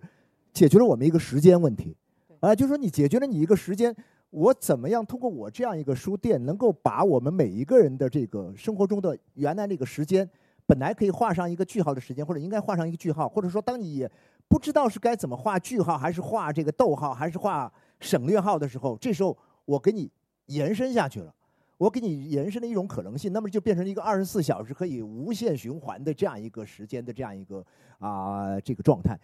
[0.54, 1.96] 解决了我们一个时间问题，
[2.40, 3.96] 啊，就是说你解决了你一个时间。
[4.34, 10.28] 我怎么样通过我这样一个书店，能够把我们每一个人的这个生活中的原来那个时间，
[10.66, 14.10] 本来可以画上一个句号的时间，或者应该画上一个句号，或者说当你
[14.48, 20.10] 不知道是该怎么画句号，还是画这个逗号，还是画省略号的时候，这时候我给你
[20.48, 21.32] 延伸下去了。
[21.78, 27.66] 我给你延伸了一种可能性，那么就变成一个二十四小时可以无限循环的这样一个时间的这样一个
[28.00, 29.20] 啊这个状态。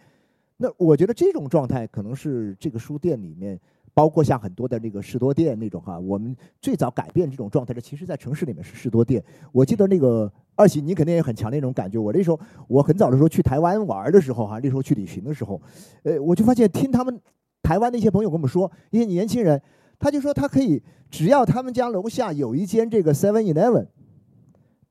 [0.58, 3.58] 那我觉得这种状态可能是这个书店里面，
[4.00, 9.22] 包括像很多的那个士多店那种哈，我们最早改变这种状态的，其实在城市里面是士多店。
[9.52, 11.98] 我记得那个二喜，你肯定也很强烈那种感觉。
[11.98, 15.60] 我那时候我很早的时候去台湾玩的时候哈，那时候去旅行的时候，
[16.02, 17.20] 呃，我就发现听他们
[17.62, 19.60] 台湾的一些朋友跟我们说，一些年轻人，
[19.98, 23.88] 他就说他可以，只要他们家楼下有一间这个 Seven Eleven，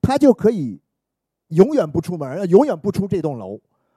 [0.04, 0.80] 他就可以
[1.48, 3.56] 永远不出门，永远不出这栋楼，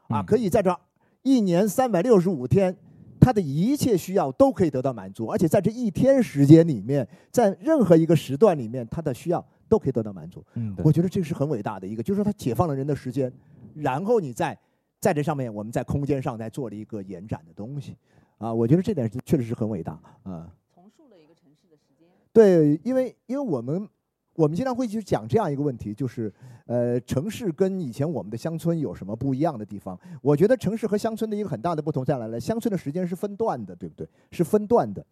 [0.08, 0.80] 啊，嗯可以在这儿
[1.20, 2.74] 一年三百六十五天，
[3.22, 10.44] 他的一切需要都可以得到满足，而且在这一天时间里面，在任何一个时段里面，他的需要都可以得到满足。
[10.54, 13.32] 嗯，我觉得这是很伟大的一个，就是说他解放了人的时间，
[13.74, 14.58] 然后你在
[14.98, 17.96] 在这上面，我们在空间上再做了一个延展的东西，
[18.38, 19.92] 啊，我觉得这点是确实是很伟大
[20.24, 20.52] 啊。
[20.74, 22.08] 重塑了一个城市的时间。
[22.32, 23.88] 对，因为因为我们
[24.34, 26.32] 我们经常会去讲这样一个问题，就是
[26.66, 29.98] 呃，城市跟以前我们的乡村有什么不一样的地方？
[30.22, 32.40] 我觉得城市和乡村的一个很大的不同在哪呢？
[32.40, 34.08] 乡村的时间是分段的，对不对？
[34.30, 35.04] 是分段的，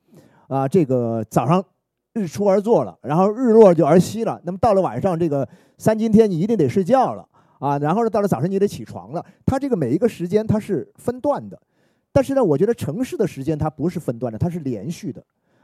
[0.48, 1.62] 啊，这个早上
[2.14, 4.40] 日出而作了，然后日落就而息了。
[4.44, 7.28] 那么到了晚上，这个三更天你一定得睡觉了
[7.58, 9.24] 啊，然后呢，到了早上你得起床了。
[9.44, 11.60] 它这个每一个时间它是分段的，
[12.10, 15.22] 但是呢，我觉得城市的时间它不是分段的，它是连续的。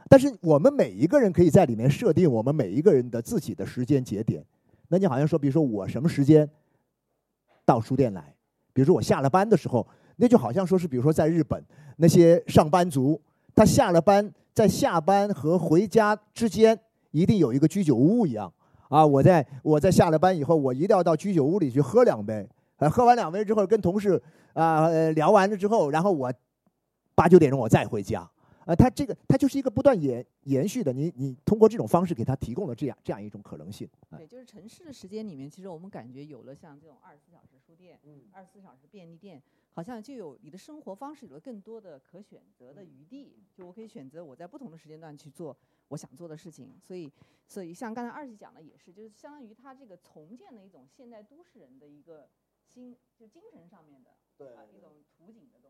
[0.09, 4.45] 但是我们每一个人可以在里面设定我们每一个人的自己的时间节点。
[4.89, 6.49] 那你好像说，比如说我什么时间
[7.65, 8.33] 到书店来，
[8.73, 11.61] 比如说我下了班的时候，那就好像说是，比如说在日本
[11.97, 13.21] 那些上班族，
[13.53, 16.79] 他下了班，在下班和回家之间
[17.11, 18.53] 一定有一个居酒屋一样
[18.89, 19.05] 啊。
[19.05, 26.33] 我在我在下了班以后，我一定要到居酒屋里去喝两杯，呃，喝完两杯之后跟同事啊、聊完了之后，然后我
[27.17, 28.31] 八九点钟我再回家。
[28.67, 33.89] 呃，它这个它就是一个不断延延续的，你你通过这种方式给它提供了这样这样一种可能性。
[34.11, 39.41] 啊对，就是城市的时间里面，其实我们感觉有了像这种二十四小时书店、嗯二十四小时便利店，
[39.73, 43.39] 好像就有你的生活方式有了更多的可选择的余地。
[43.55, 46.75] 就我可以选择我在不同的时间段去做我想做的事情。
[46.83, 47.09] 所以，
[47.47, 52.29] 所以像刚才二喜讲的也是，就是相当于它这个重建了一种现代都市人的一个
[52.65, 55.66] 心，就精神上面的对啊一种图景的东西。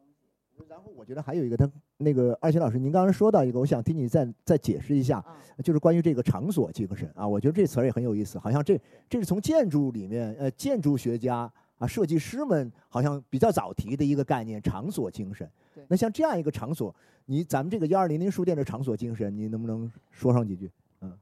[0.69, 15.85] 然后我觉得还有一个，他那个二琴老师，您刚刚说到一个，我想听你再再解释一下，啊，就是关于这个场所精神啊，我觉得这词儿也很有意思，好像这这是从建筑里面，呃，建筑学家啊，设计师们好像比较早提的一个概念，场所精神对。
[15.89, 16.95] 那像这样一个场所，
[17.27, 20.71] 你咱们这个幺二零零书店的场所精神，你能不能说上几句？
[21.01, 21.19] 嗯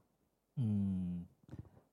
[0.57, 1.25] 嗯，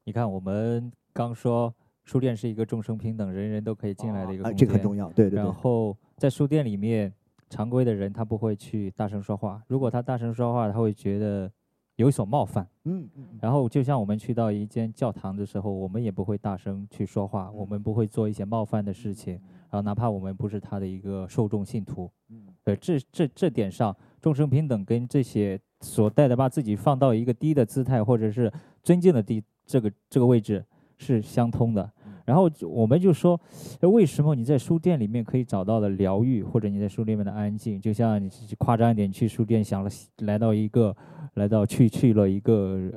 [0.05, 1.75] 你看我们刚说
[2.05, 5.53] 书店是一个众生平等、人人都可以进来的一个啊，空间，这个很重要，对对对然。
[5.53, 7.13] 后在书店里面，
[7.53, 11.53] 常规的人他不会去大声说话，如果他大声说话，他会觉得
[11.97, 12.67] 有所冒犯。
[12.85, 19.35] 嗯嗯嗯然后就像我们去到一间教堂的时候，我们也不会大声去说话，我们不会做一些冒犯的事情，
[19.69, 28.51] 然后哪怕我们不是他的一个受众信徒，嗯对，这这这点上，众生平等跟这些所带的把自己放到一个低的姿态或者是
[28.83, 30.65] 尊敬的低这个这个位置
[30.97, 31.93] 是相通的。
[32.25, 33.41] 然后我们就说，
[33.81, 40.97] 为什么你在书店里面可以找到的疗愈，或者你在书店里面的安静，就像你夸张一点去书店想了来到一个
[41.35, 42.93] 来到去去了一个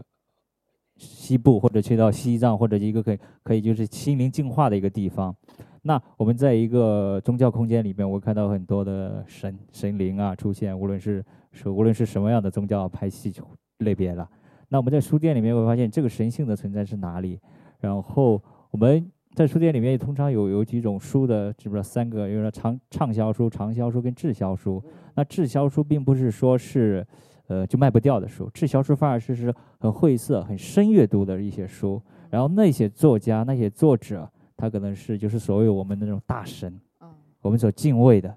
[0.98, 5.36] 西部或者去到西藏或者一个可以可以就是心灵净化的一个地方。
[5.82, 13.34] 那我们在一个宗教空间里面，我看到很多的神神灵啊出现，无论是是无论是什么样的宗教派系
[13.80, 14.28] 类别了。
[14.70, 17.40] 那我们在书店里面会发现这个神性的存在是哪里？
[17.80, 21.84] 然后我们在书店里面通常有有几种书的，知不知道？
[21.84, 24.82] 三个，有了畅畅销书、畅销书跟滞销书。
[25.14, 27.06] 那滞销书并不是说是，
[27.48, 32.02] 呃，就卖不掉的书，滞销书反而是是很晦涩、很深阅读的一些书。
[32.30, 37.10] 然后那些作家、那些作者，他可能是就是所谓我们的那种大神，嗯，
[37.42, 38.34] 我们所敬畏的，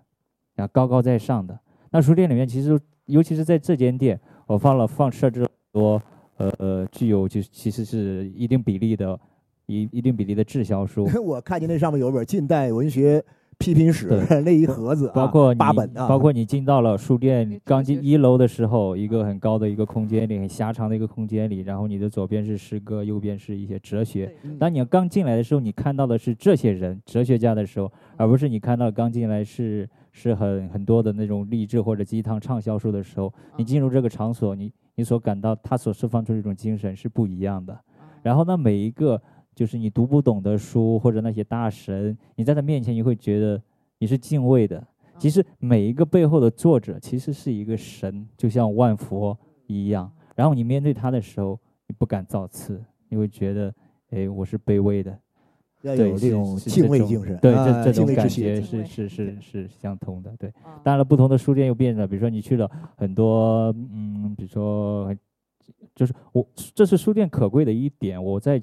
[0.57, 1.57] 啊，高高在上的。
[1.91, 6.03] 那书店里面其实，尤其是在这间店，我放了放设置了很多，
[6.39, 9.19] 呃呃，具有就其实是一定比例的，
[9.69, 11.09] 一一定比例的滞销书。
[11.23, 13.23] 我看见那上面有本近代文学
[13.59, 24.33] 批评史对那一盒子啊，包括你八本啊，包括你进到了书店对刚进一楼的时候，一个很高的一个空间里，很狭长的一个空间里，然后你的左边是诗歌，右边是一些哲学。
[24.59, 37.73] 当你刚进来的时候，你看到的是这些人，哲学家的时候，而不是你看到刚进来是是很很多的那种励志或者鸡汤畅销书的时候，你嗯进入这个场所，你你所感到他所释放出的一种精神是不一样的。
[37.73, 37.81] 嗯
[38.21, 39.23] 然后呢，每一个
[39.59, 43.61] 就是你读不懂的书或者那些大神，你在他面前你会觉得
[43.99, 44.87] 你是敬畏的。
[45.18, 50.09] 其实每一个背后的作者其实是一个神，就像万佛一样。
[50.37, 53.75] 然后你面对他的时候，你不敢造次，你会觉得，
[54.11, 55.18] 哎，我是卑微的。
[55.83, 60.33] 要有这种敬畏精神，对，啊这这种感觉是是是是相通的。
[60.38, 62.07] 对，啊当然了，不同的书店又变了。
[62.07, 65.12] 比如说你去了很多，嗯，比如说，
[65.97, 68.61] 就是我这是书店可贵的一点，我在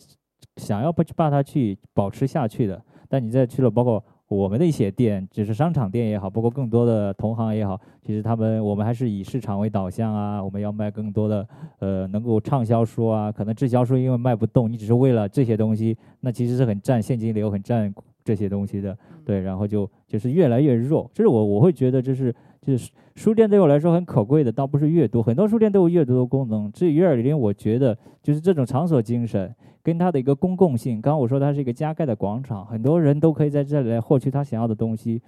[0.58, 2.82] 想要不把它去保持下去的。
[3.08, 11.48] 但你再去了，包括我们的一些店，只是商场店也好，包括更多的同行也好，其实他们我们还是以市场为导向啊，我们要卖更多的
[11.80, 18.98] 呃能够畅销书啊，可能滞销书因为卖不动，你只是为了这些东西，那其实是很占现金流、很占这些东西的。
[19.24, 21.10] 对，然后就就是越来越弱。
[21.13, 26.72] 这是我我会觉得，就是就是书店对我来说很可贵的，倒不是阅读，很多书店都有阅读的功能。
[26.72, 29.54] 至于二零，我觉得就是这种场所精神
[29.86, 31.00] 跟它的一个公共性。
[31.00, 35.21] 刚刚我说它是一个加盖的广场，很多人都可以在这里来获取他想要的东西，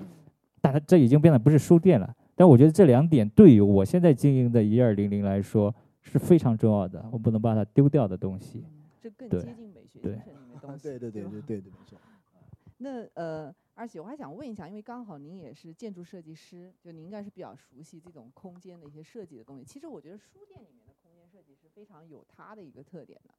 [0.59, 2.11] 但它这已经变得不是书店了。
[2.33, 8.65] 但我觉得这两点对于我现在经营的一二零零来说是非常重要的，我不能把它丢掉的东西。
[8.99, 10.83] 这更接近美学对精神里面的东西。
[10.83, 11.99] 对对对对对，没错。
[12.79, 19.63] 那呃，而且我还想问一下，因为刚好您也是建筑设计师，就您应该是比较熟悉这种空间的一些设计的东西。
[19.63, 23.33] 其实我觉得书店里面的空间设计是非常有它的一个特点的。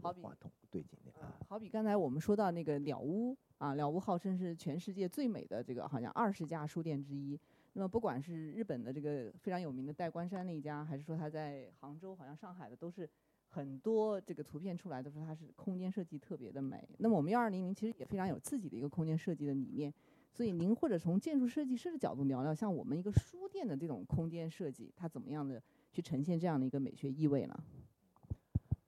[0.00, 1.34] 好比个话筒不对劲点啊。
[1.48, 7.38] 好比刚才我们说到那个鸟屋啊，鸟屋号称是全世界最美的这个好像二十家书店之一。
[7.72, 13.08] 那么不管是日本的这个非常有名的代官山那一家，还是说它在杭州、好像上海的，都是
[13.48, 16.88] 很多这个图片出来都说它是空间设计特别的美。
[16.98, 19.92] 那么我们幺二零零其实也非常有自己的一个空间设计的理念。
[20.32, 27.56] 所以您或者从建筑设计师的角度聊聊，像我们一个书店的这种空间设计，它怎么样的去呈现这样的一个美学意味呢？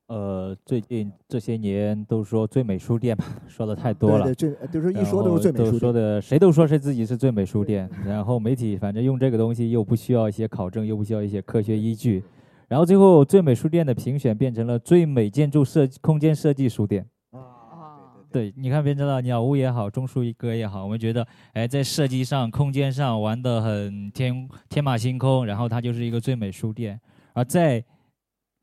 [0.09, 4.25] 呃，最近这些年都说最美书店嘛，说的太多了。
[4.25, 5.81] 对对，这就是一说都是最美后书店。
[5.81, 12.23] 说的，谁都说是自己是最美书店，然后媒体反正用这个东西又不需要一些考证，又不需要一些科学依据，
[12.69, 17.05] 然后最后最美书店的评选变成了最美建筑设计空间设计书店。
[17.33, 27.01] 啊，对，你看变成了鸟屋也好，中书一哥也好，我们觉得，哎，在设计上、空间上玩得很天天马行空，然后它就是一个最美书店。
[27.33, 27.85] 而在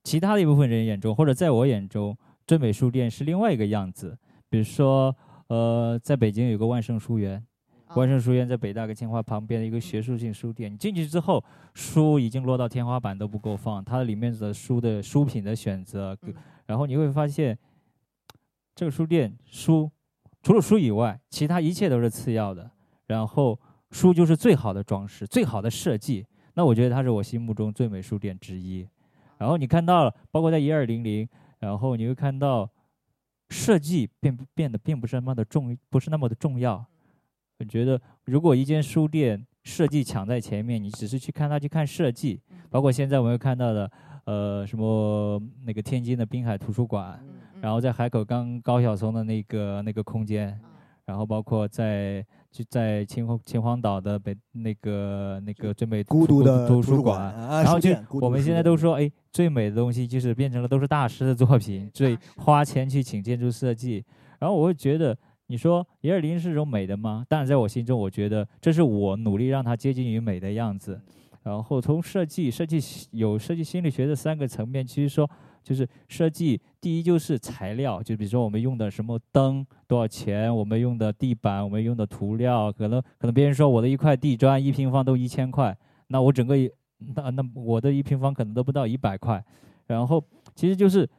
[0.03, 4.17] 其他的一部分人眼中，或者在我眼中，最美书店是另外一个样子。
[4.49, 5.15] 比如说，
[5.47, 7.43] 呃，在北京有个万盛书园，
[7.87, 16.33] 啊万盛书园在北大跟清华旁边的一个学术性书店，你进去之后，书已经落到天花板都不够放，它里面的书的书品的选择，嗯
[16.65, 17.57] 然后你会发现，
[18.75, 19.89] 这个书店书
[20.41, 22.69] 除了书以外，其他一切都是次要的，
[23.07, 23.59] 然后
[23.91, 26.25] 书就是最好的装饰，最好的设计。
[26.55, 28.87] 那我觉得它是我心目中最美书店之一。
[29.43, 31.27] 然后你看到了，包括在一二零零，
[31.59, 32.69] 然后你会看到
[33.49, 36.85] 设计变不变得并不是那么的重，不是那么的重要。
[37.59, 43.91] 我觉得，如果一间书店设计抢在前面，你只是去看它去看设计，包括现在我们会看到的，
[44.23, 47.21] 呃，什么那个天津的滨海图书馆，
[47.59, 50.71] 然后在海口刚高晓松的那个那个空间，啊
[51.03, 57.21] 然后包括在就在秦皇秦皇岛的北那个那个最美孤独的图书馆。
[57.35, 64.05] 啊，然后就我们现在都说，哎，最美的东西就是变成了都是大师的作品，最花钱去请建筑设计。
[64.39, 65.17] 然后我会觉得，
[65.47, 67.25] 你说一二零是一种美的吗？
[67.27, 71.01] 当然，在我心中，我觉得这是我努力让它接近于美的样子。
[71.41, 72.79] 然后从设计，设计
[73.11, 75.29] 有设计心理学的三个层面，其实说
[75.63, 86.69] 就是设计，第一就是材料，就比如说我们用的什么灯多少钱，我们用的地板，我们用的涂料，可能可能别人说我的一块地砖一平方都一千块，那我整个一
[87.15, 89.43] 那那我的一平方可能都不到一百块，
[89.87, 90.23] 然后
[90.55, 91.09] 其实就是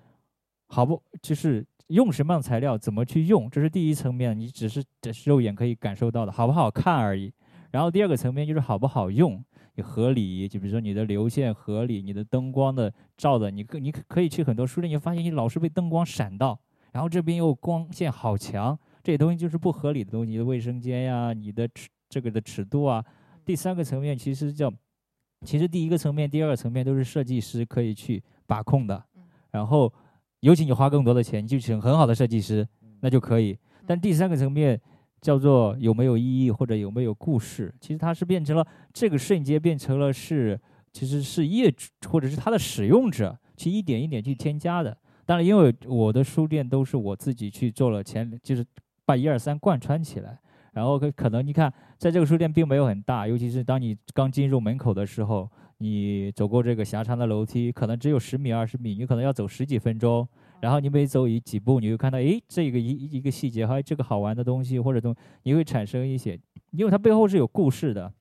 [0.66, 7.33] 好不就是用什么样的材料，怎么去用，这是第一层面，你只是这肉眼可以感受到的，好不好看而已。
[7.70, 9.44] 然后第二个层面就是好不好用，
[9.75, 16.59] 你合理，就比如说你的流线合理，你的灯光的照的，你可你可以去很多书店，你发现你老是被灯光闪到，
[16.92, 23.05] 然后这边又光线好强，这些东西就是不合理的东西，你的卫生间呀，你的尺这个的尺度啊。
[23.44, 24.73] 第三个层面其实叫，
[25.44, 29.92] 其实第一个层面、第二个层面都是设计师可以去把控的嗯，然后
[30.40, 32.66] 尤其你花更多的钱，你就请很好的设计师，
[33.01, 33.57] 那就可以。
[33.86, 34.80] 但第三个层面
[35.20, 40.59] 叫做有没有意义或者有没有故事，其实它是变成了这个瞬间变成了是
[40.92, 44.97] 其实是业主或者是它的使用者去一点一点去添加的。
[45.26, 48.64] 当然，因为我的书店都是我自己去做了前，就是
[49.05, 50.38] 把一二三贯穿起来。
[50.75, 55.49] 然后可可能你看，在这个书店并没有很大，尤其是当你刚进入门口的时候，
[55.79, 60.29] 你走过这个狭长的楼梯，可能只有十米、二十米，你可能要走十几分钟。
[60.61, 66.39] 然后你每走一几步，你会看到，诶，这个一一个细节，还有这个好玩的东西或者东，你会产生一些，
[66.70, 68.12] 因为它背后是有故事的。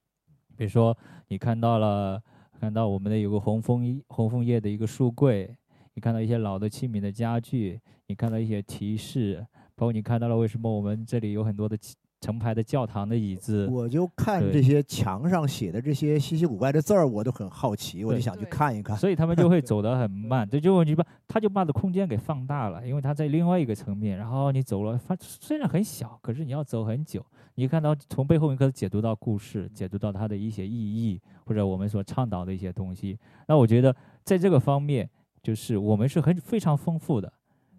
[0.57, 0.95] 比如说，
[1.29, 2.21] 你看到了，
[2.59, 5.55] 看到我们的有个红枫红枫叶的一个书柜，
[5.93, 9.45] 你看到一些老的器皿的家具，你看到一些提示，
[9.75, 11.77] 包括你看到了为什么我们这里有很多的
[12.23, 13.67] 成排的教堂的椅子。
[13.69, 18.95] 我就看这些墙上写的这些稀奇古怪的字儿，我都很好奇，我就想去看一看。
[18.95, 24.17] 所以他们就会走得很慢，这就你把他就把的空间给放大了，因为他在另外一个层面。
[24.17, 27.25] 然后你走了，发虽然很小，可是你要走很久。
[27.55, 33.19] 你看到从背后你可以解读到故事，解读到它的一些意义，或者我们所倡导的一些东西。
[33.47, 33.93] 那我觉得
[34.23, 35.07] 在这个方面，
[35.43, 37.31] 就是我们是很非常丰富的。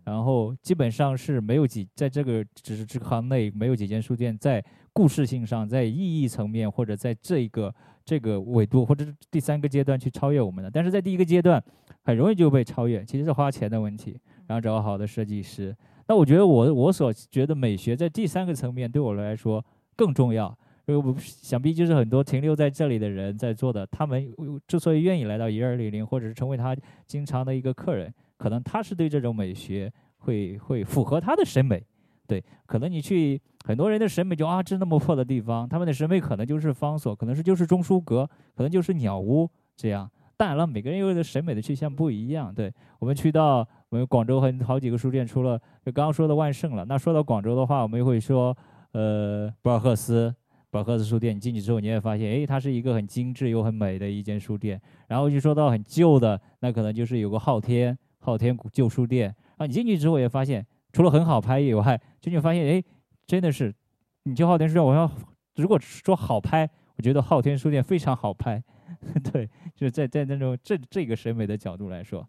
[0.05, 7.75] 然后基本上是没有几在这个只是这行内没有几间书店在故事性上，在意义层面或者在这个
[8.05, 10.71] 这个纬度或者是第三个阶段去超越我们的。
[10.71, 11.63] 但是在第一个阶段，
[12.03, 15.75] 很容易就被超越，其实是花钱的问题，然后找个好的设计师。
[16.07, 19.65] 那我觉得我我所觉得美学在第三个层面对我来说
[19.97, 20.47] 更重要，
[20.87, 24.31] 因为我想必就是很多停留在这里的人在做的，他们
[24.69, 26.77] 之所以愿意来到一二零零，或者是成为他
[27.07, 31.85] 经常的一个客人，可能他是对这种美学会会符合他的审美。
[32.27, 40.11] 对，可能你去很多人的审美就啊，这那么破的地方，他们的审美可能就是方所，可能是就是中书阁，可能就是鸟屋这样。
[40.37, 42.53] 当然了，每个人有的审美的去向不一样。
[42.53, 43.59] 对我们去到
[43.89, 46.85] 我们广州很好几个书店，除了就刚刚说的万盛了。
[46.87, 48.57] 那说到广州的话，我们又会说，
[48.93, 50.35] 呃，博尔赫斯，
[50.71, 51.37] 博尔赫斯书店。
[51.37, 54.81] 你进去之后，你也发现，哎，它是一个很精致又很美的一间书店。
[55.07, 59.37] 然后就说到很旧的，那可能就是有个昊天，昊天古旧书店。
[59.59, 62.83] 啊，你进去之后也发现，除了很好拍以外，进去发现，哎，
[63.27, 63.75] 真的是，
[64.23, 65.11] 你去昊天书店，我要
[65.57, 68.65] 如果说好拍，我觉得昊天书店非常好拍。
[69.31, 69.47] 对，
[69.77, 72.27] 就是在在那种这这个审美的角度来说，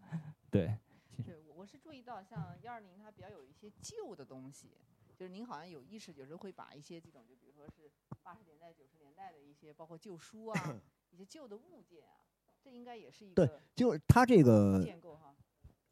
[0.51, 0.77] 对。
[1.23, 4.67] 对，我是注意到像幺二零它比较有一些旧的东西，
[5.15, 7.89] 就是您好像有意识，有时候会把一些这种，就比如说是
[8.21, 10.75] 八十年代、九十年代的一些，包括旧书啊，
[11.11, 12.19] 一些旧的物件啊，
[12.61, 15.33] 这应该也是一个对，就是它这个建构哈。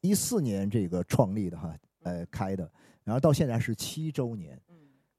[0.04, 2.70] 一四年这个创立的哈，呃开的，
[3.04, 4.60] 然后到现在是七周年。
[4.68, 4.76] 嗯。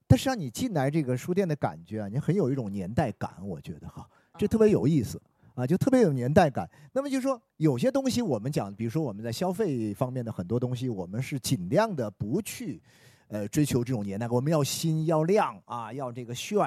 [0.08, 4.08] 但是让你进来这个书店的感觉啊，你很有一种年代感，我觉得哈，
[4.38, 5.20] 这特别有意思。
[5.56, 6.70] 啊，就特别有年代感。
[6.92, 12.82] 那么就是说，有些东西我们讲，比如说我们在消费方面的很多东西，我们是尽量的不去，
[13.30, 14.36] 呃，追求这种年代感。
[14.36, 16.60] 我们要新，要亮啊，要这个炫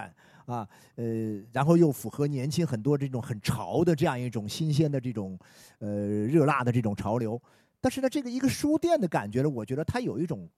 [0.47, 0.67] 啊，
[0.97, 1.05] 呃，
[1.53, 5.39] 然后又符合年轻很多这种很潮的这样一种新鲜的这种，
[5.81, 7.39] 呃，热辣的这种潮流。
[7.81, 10.49] 但是呢，这个一个书店的感觉呢，我觉得它有一种。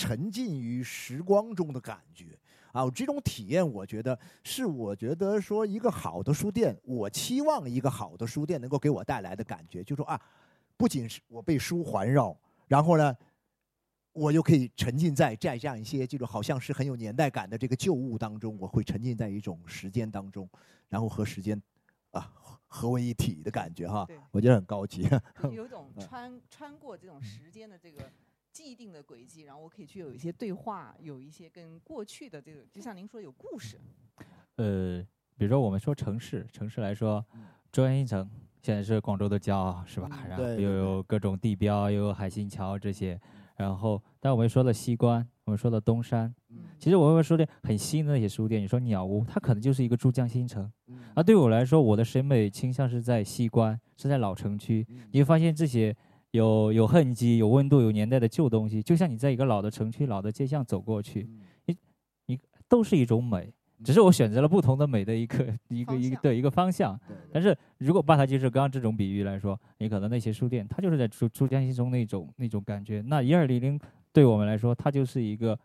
[0.00, 2.38] 沉浸于时光中的感觉
[2.70, 10.20] 啊，这种体验，我觉得是我觉得说一个好的书店，我期望一个好的书店能够给我带来的感觉，就说啊，
[10.76, 12.38] 不仅是我被书环绕，
[12.68, 13.12] 然后呢，
[14.12, 20.48] 我又可以沉浸在在这样一些这种好像是很有年代感的这个旧物当中，我会沉浸在一种时间当中，
[20.88, 21.60] 然后和时间
[22.12, 22.32] 啊
[22.68, 25.08] 合为一体的感觉哈，我觉得很高级，
[25.50, 28.08] 有一种穿穿过这种时间的这个。
[28.50, 33.78] 既定的轨迹，然后我可以去有一些对话，有一些跟过去的这个，就像您说有故事。
[34.56, 35.00] 呃，
[35.36, 37.24] 比如说我们说城市，城市来说，
[37.70, 38.28] 中央新城
[38.60, 40.24] 现在是广州的骄傲，是吧？
[40.28, 43.20] 然后又有各种地标，又有海心桥这些。
[43.54, 46.32] 然后，但我们说了西关，我们说的东山，
[46.78, 50.70] 其实我会说的很新的那些书店，你说鸟屋，它可能就是一个珠江新城。
[51.14, 54.86] 而对我来说，我的审美倾向是在西关，是在老城区。
[55.10, 55.96] 你会发现这些。
[56.32, 61.26] 有有痕迹、有温度、有年代的旧东西，就像你在一个老的城区、老的街巷走过去，
[61.64, 61.74] 你
[62.26, 62.38] 你
[62.68, 63.50] 都是一种美，
[63.82, 67.00] 只是我选择了不同的美的一个一个一个的一个方向。
[67.32, 73.02] 但是如果把它就是刚刚这种比喻来说，你可能那些书店，它就是在珠珠江新城那种那种感觉。
[73.06, 73.80] 那一二零零
[74.18, 75.56] 对我们来说，它就是一个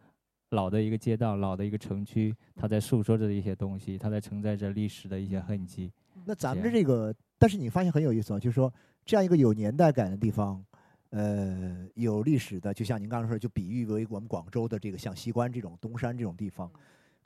[0.51, 5.91] 老的一个街道、老的一个城区，它在诉说着一些东西，它在承载着历史的一些痕迹。
[6.25, 8.71] 那咱们的这个，但是你发现很有意思啊，就是说。
[9.05, 10.63] 这样一个有年代感的地方，
[11.09, 16.71] 呃，有历史的，就像您刚才说，就比喻为我们广州的这个像西关这种东山这种地方。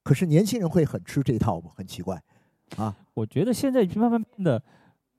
[0.02, 1.70] 可是年轻人会很吃这套不？
[1.70, 2.20] 很奇怪，
[2.78, 2.98] 啊？
[3.14, 4.64] 我觉得现在慢慢变得，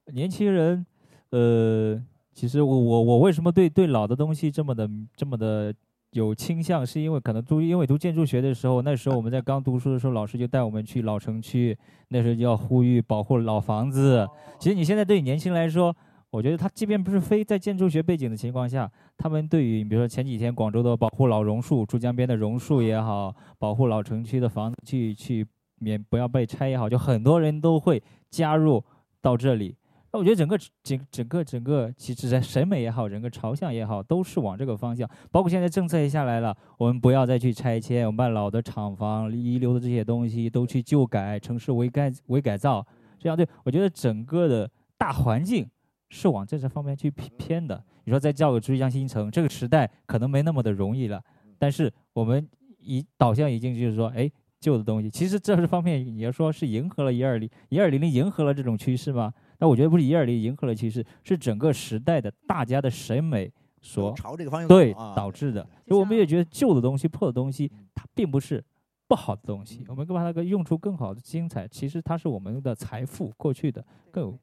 [0.07, 0.85] 年轻人，
[1.31, 2.05] 呃，
[2.35, 5.73] 其实我我我为什么对对老的东西这么的这么的
[6.13, 6.87] 有倾向？
[6.87, 11.77] 是因为可能读因为读建筑学的时候，那时候我们在刚读书的时候，老师就带我们去老城区，
[12.09, 14.27] 那时候就要呼吁保护老房子。
[14.59, 15.95] 其实你现在对年轻人来说，
[16.31, 25.47] 我觉得他即便不是非在建筑学背景的情况下，他们对于比如说前几天广州的保护老榕树、珠江边的榕树也好，保护老城区的房子去去
[25.81, 28.85] 免不要被拆也好，就很多人都会加入
[29.23, 29.75] 到这里。
[30.13, 35.09] 那我觉得整个整整个整个其实在审美也好，整个朝向也好，都是往这个方向。
[35.31, 42.87] 包括现在政策也下来了，我们不要再去拆迁，我们把老的厂房遗留的这些东西都去旧改，城市为改为改造，
[43.19, 45.69] 这样对我觉得整个的大环境。
[46.11, 47.85] 是往这这方面去偏偏的。
[48.05, 51.23] 你说再造个珠江新城，这个时代可能没那么的容易了，
[51.59, 52.49] 但是我们
[52.79, 54.27] 已导向已经就是说，哎，
[54.59, 59.35] 旧的东西，其实这是方面你要说是迎合了一二零一二零零迎合了这种趋势吗？
[59.59, 65.63] 那我觉得不是一二零迎合了趋势，是整个时代的大家的审美所朝这个方向对导致的。
[65.85, 68.65] 就所以我们也觉得旧的东西、破的东西，它并不是
[69.07, 74.39] 不好的东西，我们把它用出更好的精彩，其实它是我们的财富，过去的更有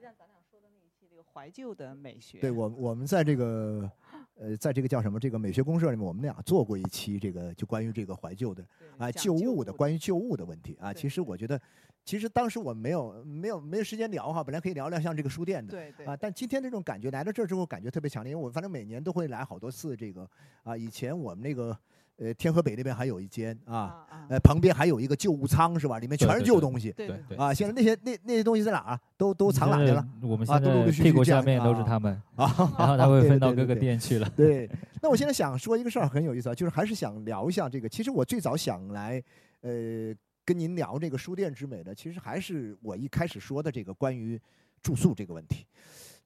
[0.00, 3.90] 像咱俩说的那一期这个怀旧的美学，对我，我们在这个，
[4.36, 8.64] 呃，在这个叫什么这个美学公社里面，我们俩做过一期这个就关于这个怀旧的
[8.98, 10.92] 啊旧物的，关于旧物的问题啊。
[10.92, 11.60] 其实我觉得，
[12.04, 15.70] 其实当时我没有没有没有时间聊哈，本来可以聊聊像这个书店的。
[15.72, 18.32] 对对啊，但今天这种感觉来到这儿之后，感觉特别强烈。
[18.32, 20.28] 因为我反正每年都会来好多次这个
[20.62, 20.76] 啊。
[20.76, 21.76] 以前我们那个
[22.16, 25.98] 呃天河北那边还有一间啊，啊呃旁边还有一个旧物仓是吧？
[25.98, 27.54] 里面全是旧东西对对对啊。
[27.54, 29.00] 现在那些那那些东西在哪儿啊？
[29.16, 30.06] 都都藏哪去了？？
[30.22, 34.28] 我们啊现在屁股下这样啊面都是他们，啊， 然后他会对分到各个对对对店去了。
[34.36, 34.68] 对，
[35.00, 37.88] 那我现在想说一个事儿很有意思啊，就是还是想聊一下这个。
[37.88, 39.22] 其实我最早想来，
[39.62, 40.14] 呃，
[40.44, 44.40] 跟您聊这个书店之美呢，其实还是我一开始说的这个关于
[44.82, 45.66] 住宿这个问题。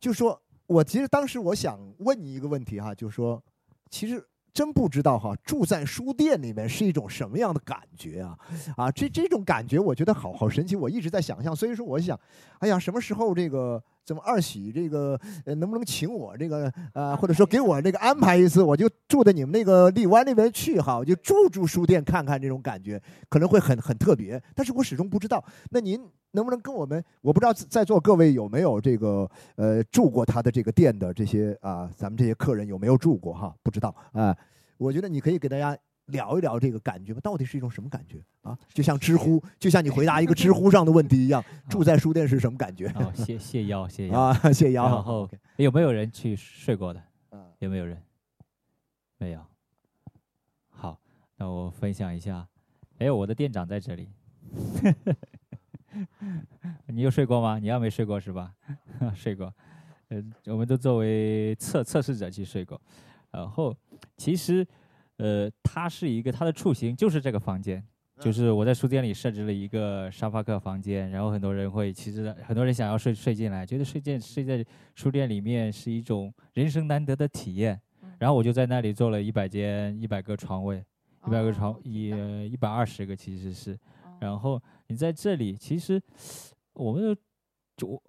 [0.00, 3.42] 就说我其实当时我想问你一个问题哈，就说，
[3.90, 8.38] 其实真不知道哈，住在书店里面是一种什么样的感觉啊？
[8.76, 11.54] 啊，这这种感觉我觉得好好神奇，我一直在想象。
[11.54, 12.18] 所以说，我想，
[12.58, 22.98] 哎呀，什么时候这个怎么二喜这个呃能不能请我这个呃，或者说给我这个安排一次，我就住在你们那个荔湾那边去哈，我就住住书店看看这种感觉，
[23.28, 24.42] 可能会很很特别。
[24.54, 26.00] 但是我始终不知道，那您
[26.30, 27.04] 能不能跟我们？
[27.20, 33.54] 我不知道在座各位有没有这个呃住过他的这个店的这些啊，咱们这些客人有没有住过哈？
[33.62, 34.34] 不知道啊、
[34.78, 35.76] 我觉得你可以给大家。
[36.08, 38.56] 聊一聊这个感觉吧，到底是一种什么感觉啊？
[38.74, 42.88] 就像知乎，就像你回答一个知乎上的问题一样， 住在书店是什么感觉？
[42.96, 44.20] 哦，谢谢 邀，谢邀。
[44.20, 44.86] 啊，谢邀。
[44.86, 47.00] 然后有没有人去睡过的？
[47.30, 48.00] 啊有没有人？
[49.18, 49.40] 没有。
[50.70, 50.98] 好，
[51.36, 52.46] 那我分享一下。
[52.98, 54.08] 哎，我的店长在这里。
[56.86, 57.58] 你有睡过吗？
[57.58, 58.52] 你要没睡过是吧？
[59.14, 59.52] 睡过。
[60.08, 62.80] 呃，我们都作为测测试者去睡过。
[63.30, 63.76] 然后，
[64.16, 64.66] 其实，
[65.18, 67.80] 呃，它是一个它的雏形就是这个房间，
[68.18, 74.64] 就是我在书店里设置了一个沙发客房间，然后很多人会，其实很多人想要睡睡进来，觉得睡进睡在
[74.94, 78.12] 书店里面是一种人生难得的体验嗯。
[78.18, 80.84] 然后我就在那里做了一百间一百个床位，
[81.26, 82.08] 一百个床哦一
[82.50, 83.72] 一百二十个其实是。
[83.72, 83.78] 哦
[84.20, 86.02] 然后你在这里，其实
[86.72, 87.20] 我们都
[87.76, 88.02] 就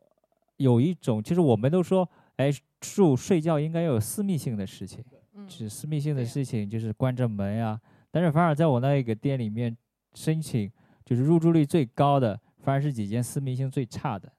[0.57, 5.05] 有一种，其实我们都说，哎，住睡觉应该要有私密性的事情。
[5.39, 7.79] 嗯是私密性的事情，就是关着门呀、
[8.11, 9.75] 但是反而在我那个店里面
[10.13, 10.71] 申请，
[11.05, 14.31] 就是入住率最高的，反而是几间私密性最差的，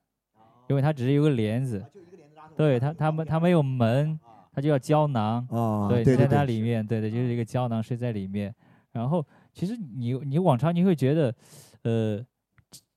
[0.68, 1.84] 因为它只是有个帘子，
[2.56, 4.18] 对它它们它没有门，
[4.52, 8.54] 它就要胶囊，啊，对，在那，里面，对对，就是一个胶囊睡在里面。
[8.92, 11.34] 然后其实你你往常你会觉得，
[11.82, 12.24] 呃，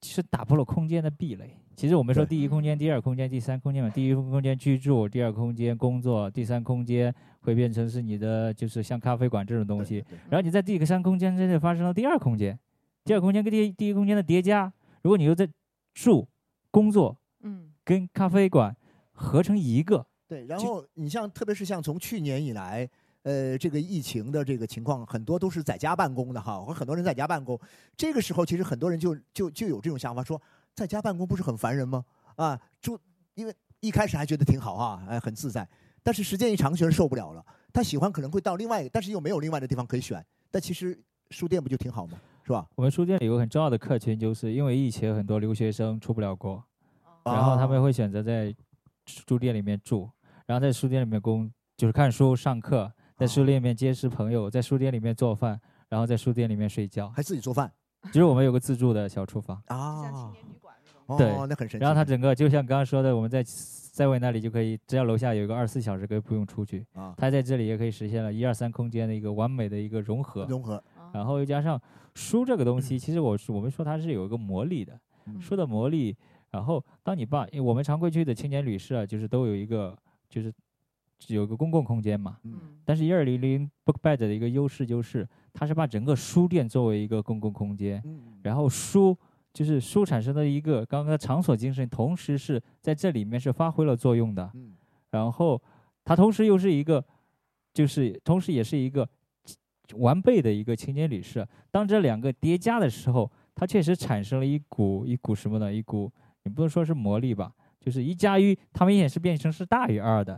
[0.01, 1.57] 是打破了空间的壁垒。
[1.75, 10.03] 其实我们说第一空间、第二空间、第三空间嘛，第一空间居住，第二空间工作，第三空间会变成是你的，就是像咖啡馆这种东西。
[10.29, 12.57] 然后你在第三空间之内发生了第二空间，
[13.03, 14.71] 第二空间跟第第一空间的叠加，
[15.01, 15.49] 如果你又在
[15.93, 16.27] 住、
[16.69, 18.75] 工作嗯跟咖啡馆
[19.11, 20.45] 合成一个，对。
[20.45, 22.87] 然后你像，特别是像从去年以来，
[23.23, 27.59] 呃，这个疫情的这个情况，很多都是在家办公的哈，或很多人在家办公。
[27.97, 30.41] 这个时候，其实很多人就就就有这种想法，说
[30.75, 32.03] 在家办公不是很烦人吗？
[32.35, 32.99] 啊，住，
[33.35, 35.67] 因为一开始还觉得挺好啊，哎，很自在。
[36.01, 37.45] 但是时间一长，觉得受不了了。
[37.71, 40.23] 他喜欢可能会到另外，但是又没有另外的地方可以选。
[40.51, 40.99] 但其实
[41.29, 42.17] 书店不就挺好吗？
[42.43, 42.67] 是吧？
[42.75, 46.63] 我们书店里有个很重要的客群，就是因为疫情，很多留学生出不了国，
[47.23, 48.53] 哦然后他们啊会选择在
[49.05, 50.09] 书店里面住，
[50.45, 57.09] 然后在书店里面工，就是看书、上课，在书店里面结识朋友，在书店里面做饭，然后在书店里面睡觉。
[57.09, 57.71] 还自己做饭
[58.07, 60.33] 其实我们有个自助的小厨房，啊。
[61.07, 61.77] 哦，对那很神奇。
[61.79, 63.43] 然后它整个就像刚刚说的，我们在
[63.91, 70.45] 在位那里就可以，只要楼下有一个二十四小时可以不用出去，啊，它在这里也可以实现了一二三空间的一个完美的一个融合。
[70.45, 71.79] 融合，啊然后又加上
[72.15, 76.15] 书这个东西，其实我是我们说它是有一个魔力的，嗯书的魔力。
[76.49, 79.97] 然后当你把，因为我们常规区的青年旅社啊，就是都有一个
[80.29, 80.53] 就是
[81.29, 82.37] 有一个公共空间嘛。
[82.43, 89.17] 嗯嗯但是一二零零 BookBed 的一个优势就是，它是把整个书店作为一个公共空间，嗯，然后书
[89.53, 94.49] 就是书产生的一个刚刚的场所精神，同时是在这里面是发挥了作用的。
[94.55, 94.73] 嗯
[95.11, 95.61] 然后
[96.03, 97.05] 它同时又是一个，
[97.71, 99.07] 就是同时也是一个
[99.97, 101.47] 完备的一个青年旅社。
[101.69, 105.71] 当这两个叠加的时候，它确实产生了一股一股什么呢？
[105.71, 106.11] 一股
[106.45, 110.33] 你不能说是魔力吧，就是一加一，它明显是变成是大于二的，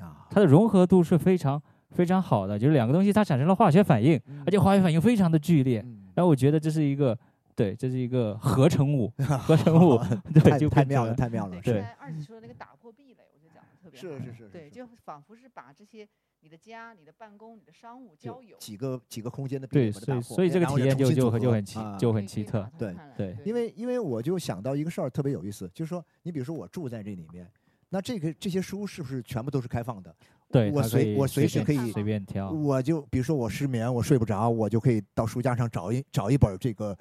[0.00, 1.62] 啊，它的融合度是非常
[1.92, 5.80] 非常好的，就是两个东西它产生了化学反应，而且化学反应非常的剧烈。
[5.86, 7.16] 嗯然后我觉得这是一个，
[7.56, 9.98] 对，这是一个合成物，合成物，
[10.34, 14.18] 对，太就太妙了，太妙了，对二姐说的那个打破壁垒，我觉得讲的特别好。
[14.18, 16.06] 是是是，对，就仿佛是把这些
[16.40, 27.50] 你的家、你的办公、你的商务交友，几个几个空间的壁对，垒把它打破所以所以这个体验就就就很奇啊就很奇特对对因为因为我就想到一个事儿特别有意思，就是说你比如说我住在这里面，
[27.88, 30.14] 那这个这些书是不是全部都是开放的？
[30.52, 36.96] 对，我随我随时可以随便挑，我就比如说我失眠，我睡不着，我就可以到书架上找一找一本这个，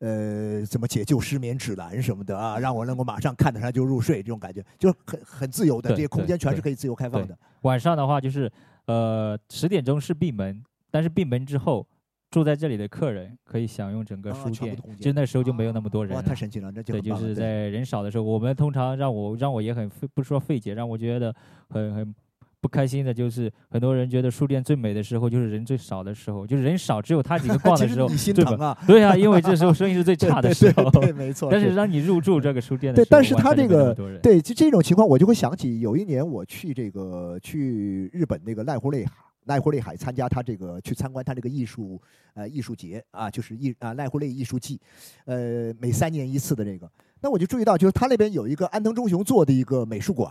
[0.00, 7.36] 呃，怎么解救失眠指南什么的啊，让我能够马上看得上就入睡，这种感觉就很很自由的，这些空间全是可以自由开放的。
[7.62, 8.50] 晚上的话就是，
[8.86, 11.86] 呃，十点钟是闭门，但是闭门之后，
[12.30, 16.26] 住在这里的客人可以享用整个啊书店就那时候就没有那么多人哇，了。
[16.28, 21.34] 太神奇了，那就对，就是在人少的时候，我们通常让我让我也很费，不说费解，让我觉得
[21.70, 22.14] 很很
[22.60, 28.34] 不开心的，就是很多人觉得书店最美的时候就是人最少的时候，就是人少只有他几个逛的时候， 实你心？
[28.34, 30.90] 疼啊，对啊，因为这时候生意是最 差的时候。
[30.90, 31.48] 对对对，没错。
[31.52, 39.12] 但是让你入住这个书店的对时候，但是他这个对，就这种情况，我就会想起有一年我去这个去日本那个濑户内海。
[39.46, 41.98] 濑户内海参加他这个去参观他这个艺术
[42.34, 44.78] 呃艺术节啊，就是艺啊濑户内艺术季，
[45.24, 46.86] 呃每三年一次的这个。
[47.22, 50.30] 那我就注意到，就是他那边有一个安藤忠雄做的一个美术馆，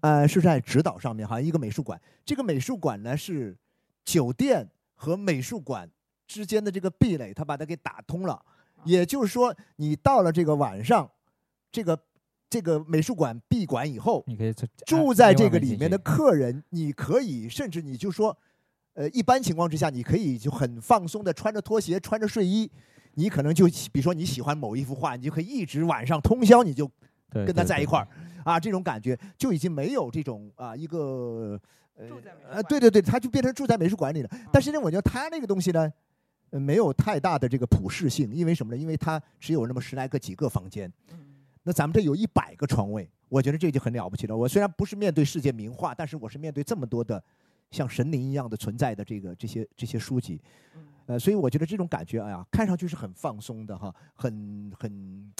[0.00, 2.00] 呃是在指导上面好像一个美术馆。
[2.24, 3.56] 这个美术馆呢是
[4.04, 5.88] 酒店和美术馆
[6.26, 8.40] 之间的这个壁垒，他把它给打通了。
[8.84, 11.10] 也就是说，你到了这个晚上，
[11.70, 11.98] 这个
[12.48, 14.54] 这个美术馆闭馆以后，你可以
[14.86, 18.34] 住在这个里面的客人，你可以甚至你就说，
[18.94, 22.70] 呃，一般情况之下，你可以就很放松的穿着拖鞋，穿着睡衣，
[23.14, 26.90] 你可能就比如说你喜欢某一幅画，你就可以一直晚上通宵，你就
[27.30, 28.08] 跟跟他在一块儿
[28.44, 31.60] 啊，这种感觉就已经没有这种啊一个
[31.96, 34.30] 呃住在呃，对对对，他就变成住在美术馆里了。
[34.52, 35.92] 但是呢，我觉得他那个东西呢。
[36.52, 38.76] 呃没有太大的这个普适性，因为什么呢？
[38.76, 41.16] 因为他只有那么十来个几个房间，嗯
[41.62, 44.36] 那咱们这有一百个床位，我觉得这就很了不起了。
[44.36, 47.22] 我虽然不是面对世界名画，但是我是面对这么多的
[47.70, 50.42] 像神灵一样的存在的这个这些这些书籍，
[50.74, 55.32] 嗯呃，所以我觉得这种感觉，哎呀，看上去是很放松的哈，很很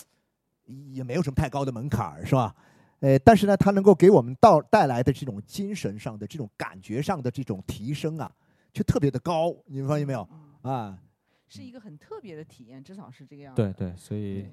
[0.93, 2.55] 也没有什么太高的门槛儿，是吧？
[3.01, 8.31] 呃，但是呢，它能够给我们到带来的这种精神上的、这种感觉上的这种提升啊，
[8.75, 10.29] 却特别的高，你们发现没有
[10.63, 10.99] 嗯啊？
[11.49, 13.63] 是一个很特别的体验，至少是这个样子。
[13.63, 14.47] 对对，所以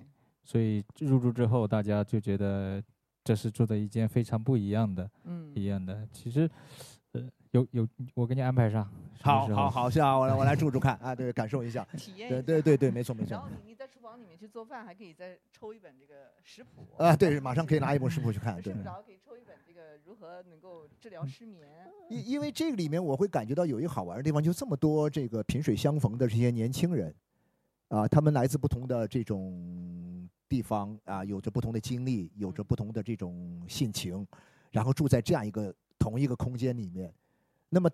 [0.44, 2.82] 所以入住之后，大家就觉得
[3.24, 6.08] 这是住的一间非常不一样的嗯，一样的。
[6.12, 6.50] 其实，
[7.12, 8.90] 呃，有有我给你安排上，
[9.22, 11.86] 好好好，是啊，我来我来住住看啊，对，感受一下。
[11.98, 13.50] 体验对一下对对对，没错没错然后。
[13.50, 18.56] 你你在厨房里面去做饭，还可以再抽一本这个食谱啊，对，马上可以拿一本食谱去看。
[18.62, 21.90] 对睡，不着可以抽一本这个如何能够治疗失眠。
[22.10, 27.16] 因因为这个里面我会感觉到有一个好玩的地方，就这么多这个萍水相逢的这些年轻人，
[27.88, 34.28] 啊，他们来自不同的这种地方啊，有着不同的经历，有着不同的这种性情，
[34.70, 37.14] 然后住在这样一个同一个空间里面，
[37.70, 37.90] 那么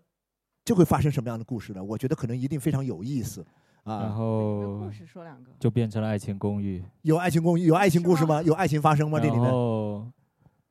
[0.65, 1.83] 就会发生什么样的故事呢？
[1.83, 3.47] 我觉得可能一定非常有意思然
[3.83, 4.01] 啊。
[4.01, 5.51] 然后故事说两个？
[5.59, 6.83] 就变成了爱情公寓。
[7.01, 8.41] 有爱情公寓，有爱情故事吗？
[8.41, 9.19] 有爱情发生吗？
[9.19, 10.07] 这里然面后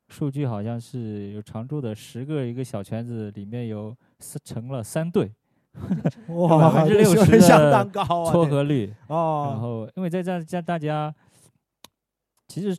[0.09, 5.31] 数据好像是有常住的十个一个小圈子，里面有四成了三对
[6.29, 8.31] 哇百分之六十相的当高啊！
[8.31, 9.47] 撮合率哦。
[9.49, 11.13] 然哦，后因为在这样这样大家
[12.47, 12.77] 其实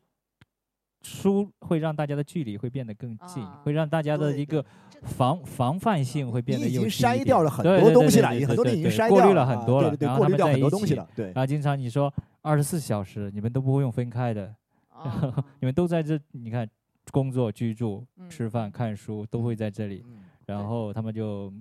[1.03, 11.27] 书会让大家的距离会变得更近，啊会让大家的一个这防防范性会变得你已经又低筛掉了很对多东西了，对对对你很多你已经对对过滤了很多了，对对对，然后他们过滤掉很多在一起东西了，对。
[11.27, 11.35] 然。
[11.37, 14.55] 后经常你说二十四小时你们都不会用分开的，
[14.89, 15.35] 啊。
[15.61, 16.69] 你们都在这，你看
[17.11, 18.29] 工作、居住、嗯。
[18.29, 20.25] 吃饭、看书都会在这里，嗯。
[20.47, 21.53] 然后他们就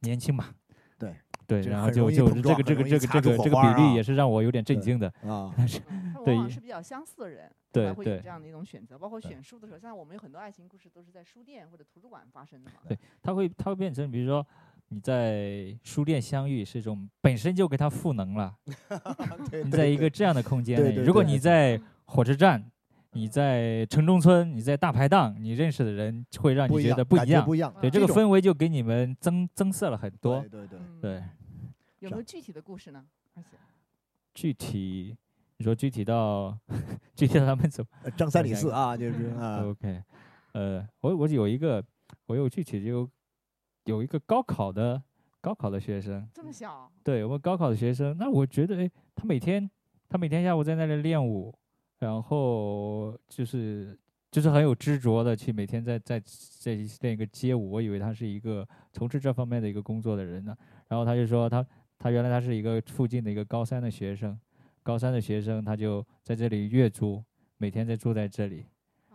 [0.00, 0.46] 年轻嘛，
[1.02, 5.80] 对对，然后就就这个这个这个这个这个比例也是让我有点震惊的，啊，但是
[6.14, 8.96] 往往是比较相似的人，对才会有对这样的一种选择。
[8.96, 12.76] 包括选书的时候，像我们有很多爱情故事都是在书店或者图书馆发生的嘛。
[12.88, 14.46] 对它会它会变成，比如说
[14.88, 18.54] 你在书店相遇是一种本身就给它赋能了，
[19.50, 22.64] 对你在一个这样的空间内，如果你在火车站。
[23.14, 27.74] 你在城中村，你在大排档，你认识的人会让你觉得，不一样不，一样。
[27.80, 30.40] 对这个氛围就给你们增增色了很多。
[30.50, 31.22] 对对对，
[31.98, 33.04] 有没有具体的故事呢？
[33.34, 33.50] 而且
[34.34, 35.16] 具体
[35.58, 36.58] 你说具体到
[37.14, 40.02] 具体到他们怎么呃张三李四啊，就是啊，OK？
[40.52, 41.84] 呃，我我有一个
[42.26, 43.08] 我有具体就
[43.84, 45.02] 有一个高考的
[45.42, 49.70] 高考的学生，这么小，对我们高考的学生，那我觉得哎，他每天
[50.08, 51.54] 他每天下午在那里练舞，
[52.02, 53.96] 然后就是
[54.28, 56.20] 就是很有执着的去每天在在
[56.58, 60.52] 在练一个街舞，我以为他是一个从事这方面的一个工作的人呢。
[60.88, 61.64] 然后他就说他
[62.00, 64.36] 他原来他是一个附近的一个高三的学生，
[64.82, 67.22] 高三的学生他就在这里月租，
[67.56, 68.66] 每天在住在这里，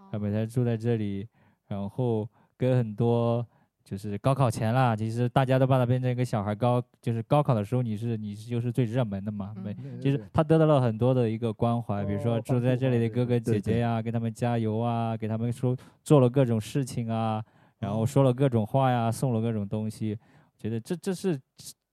[0.09, 1.27] 他每天住在这里，
[1.67, 3.45] 然后跟很多。
[3.87, 15.73] 就是高考前啦，其实大家都把它变成一个小孩高，就是高考的时候你是你就是最热门的嘛，没，就是他得到了很多的一个关怀，比如说住在这里的哥哥姐姐呀，给他们加油啊，给他们说
[16.03, 17.41] 做了各种事情啊，
[17.79, 20.19] 然后说了各种话呀，送了各种东西，
[20.59, 21.39] 觉得这这是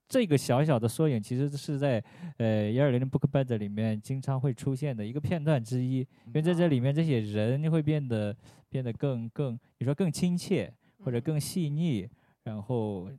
[0.09, 2.03] 这个小小的缩影，其实是在
[2.39, 8.37] 呃幺二零零 book bed 里面经常会出现的一个片段之一，因为在这里面这些人会变得
[8.69, 10.75] 变得更更你说更亲切。
[11.05, 12.09] 或者更细腻，
[12.43, 13.11] 然后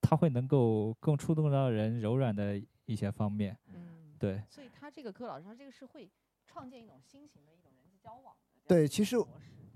[0.00, 3.56] 它会能够更触动到人柔软的一些方面。
[3.66, 4.42] 嗯，对。
[4.48, 6.10] 所以他这个柯老师，他这个是会
[6.46, 8.62] 创建一种新型的一种人际交往的。
[8.66, 9.16] 对，其实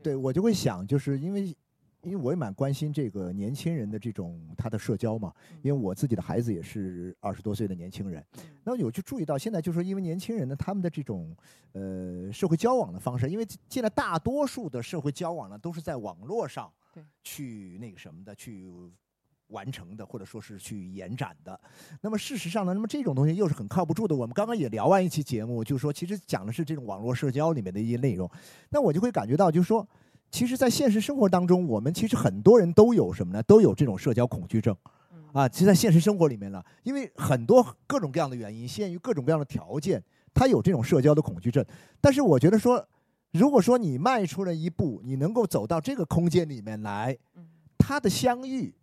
[0.03, 1.55] 对我就会想，就是因为
[2.03, 5.33] 因为我也蛮关心这个年轻人的这种他的社交嘛，
[5.63, 8.25] 因为我自己的孩子也是二十多岁的年轻人。
[8.65, 11.37] 那有去注意到，现在就是因为年轻人呢，他们的这种
[11.73, 16.73] 呃社会交往的方式，因为现在大多数的社会交往呢都是在网络上。
[17.23, 18.71] 去那个什么的，去
[19.49, 21.61] 完成的，或者说是去延展的。
[22.01, 24.17] 那么事实上呢，那么这种东西又是很靠不住的。
[24.17, 28.31] 我们刚刚也聊完一期节目，就是说，其实讲的是这种网络社交里面的一些内容。
[28.71, 29.87] 那我就会感觉到，就是说，
[30.31, 33.43] 其实，在现实生活当中，我们其实很多人都有什么呢？
[33.43, 34.75] 都有这种社交恐惧症。
[35.33, 41.63] 啊，其实，在现实生活里面呢，因为很多各种各样的原因，限于各种各样的条件，他有这种社交的恐惧症。
[42.01, 42.89] 但是，我觉得说。
[43.33, 47.17] 如果说你迈出了一步，你能够走到这个空间里面来，
[47.79, 48.75] 它的相遇，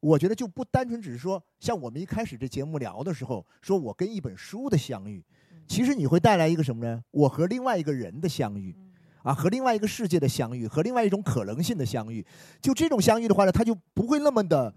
[0.00, 5.22] 我觉得就不单纯只是说像我们一开始这节目聊的时候，说我跟一本书的相遇，
[5.68, 7.02] 其实你会带来一个什么呢？
[7.10, 8.74] 我和另外一个人的相遇，
[9.22, 12.24] 啊，和另外一个世界的相遇，和另外一种可能性的相遇，
[12.62, 14.74] 就这种相遇的话呢，它就不会那么的。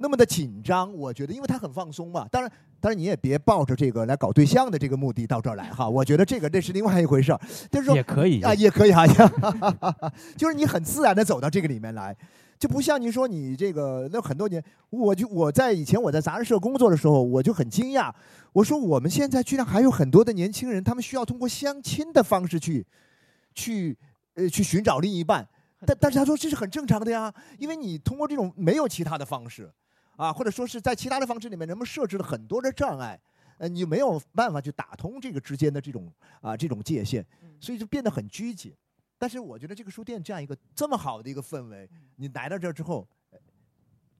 [0.00, 2.26] 那么的紧张，我觉得，因为他很放松嘛。
[2.30, 5.88] 当然，当然你也别抱着这个来搞对象的这个目的到这儿来哈。
[5.88, 7.40] 我觉得这个这是另外一回事儿。
[7.68, 9.04] 就是说也可以啊，也可以哈。
[10.38, 12.16] 就是你很自然的走到这个里面来，
[12.60, 18.14] 就不像你说你这个那很多年，我就我在以前我在杂志社工作的时候，我就很惊讶。
[18.52, 22.86] 我说我们现在居然还有很多的年轻人，他们需要通过相亲的方式去，
[23.52, 23.98] 去
[24.34, 25.44] 呃去寻找另一半。
[25.84, 29.68] 但但是他说这是很正常的呀，因为你通过这种没有其他的方式。
[30.18, 33.16] 啊，或者说是在其他的方式里面，人们设置了很多的障碍，
[33.58, 37.24] 呃，你没有办法去打通这个之间的这种啊这种界限，
[37.60, 38.74] 所以就变得很拘谨。
[39.16, 43.06] 但是我觉得这个书店这样一个这么好的一个氛围，你来到这儿之后，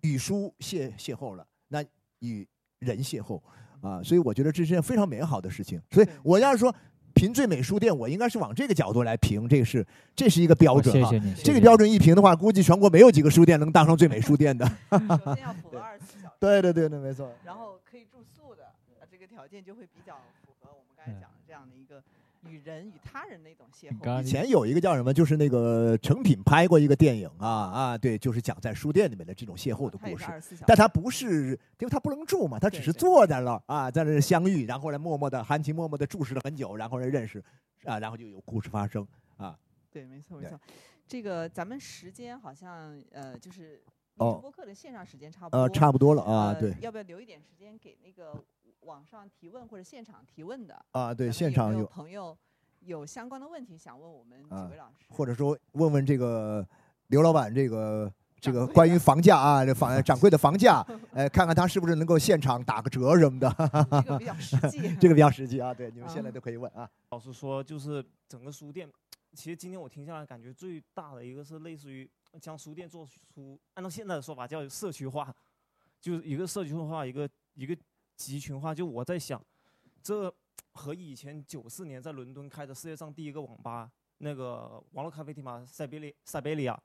[0.02, 1.84] 与书邂邂逅了，那
[2.20, 2.46] 与
[2.78, 3.42] 人邂逅
[3.80, 5.82] 啊，所以我觉得这是件非常美好的事情。
[5.90, 6.72] 所以我要是说。
[7.18, 11.10] 评最美书店，我应该是往这个角度来评，这个是这是一个标准啊。
[11.42, 14.64] 这个标准一评的话，估计全国没有几个书店能当上最美书店的。
[14.88, 16.34] 首先要符合二十四小时。
[16.38, 17.28] 对对对对，没错。
[17.44, 18.70] 然后可以住宿的，
[19.10, 20.14] 这个条件就会比较
[20.46, 22.00] 符合我们刚才讲的这样的一个。
[22.48, 24.22] 与人与他人的一种邂逅。
[24.22, 30.26] 以前有一个叫什么，就是那个成品拍过一个电影啊啊，对，就是讲在书店里面的这种邂逅的故事。
[30.66, 37.42] 但他不是，因为他不能住嘛，他只是坐在了啊，在那相遇，然后呢默默的含情脉脉的注视了很久，然后呢认识
[37.84, 39.58] 啊，然后就有故事发生啊。
[39.90, 40.58] 对，没错没错。
[41.06, 43.82] 这个咱们时间好像呃，就是
[44.16, 46.54] 播客的线上时间差不多，呃，差不多了啊。
[46.54, 48.32] 对，要不要留一点时间给那个？
[48.88, 52.36] 网上提问或者现场提问的啊，对，现场有朋友
[52.80, 56.66] 有相关的问题想问我们几位老师，或者说问问这个
[57.08, 58.10] 刘老板这个
[58.40, 60.82] 这个关于房价啊，这房 掌柜的房价，
[61.12, 63.54] 呃，看看他是不是能够现场打个折什么的，
[64.02, 66.88] 这个比较实际， 这个比较实际啊，对，你们现在都可以问啊。
[67.10, 68.90] 老实说，就是整个书店，
[69.34, 72.08] 其实今天我听下来，感觉最大的一个是类似于
[72.40, 75.30] 将书店做出，按照现在的说法叫社区化，
[76.00, 77.76] 就是一个社区化，一个一个。
[78.18, 79.40] 集群化，就我在想，
[80.02, 80.32] 这
[80.72, 86.82] 和以前九四年在伦敦开的世界上第一个网吧那个网络咖啡厅嘛，塞贝利塞贝利亚，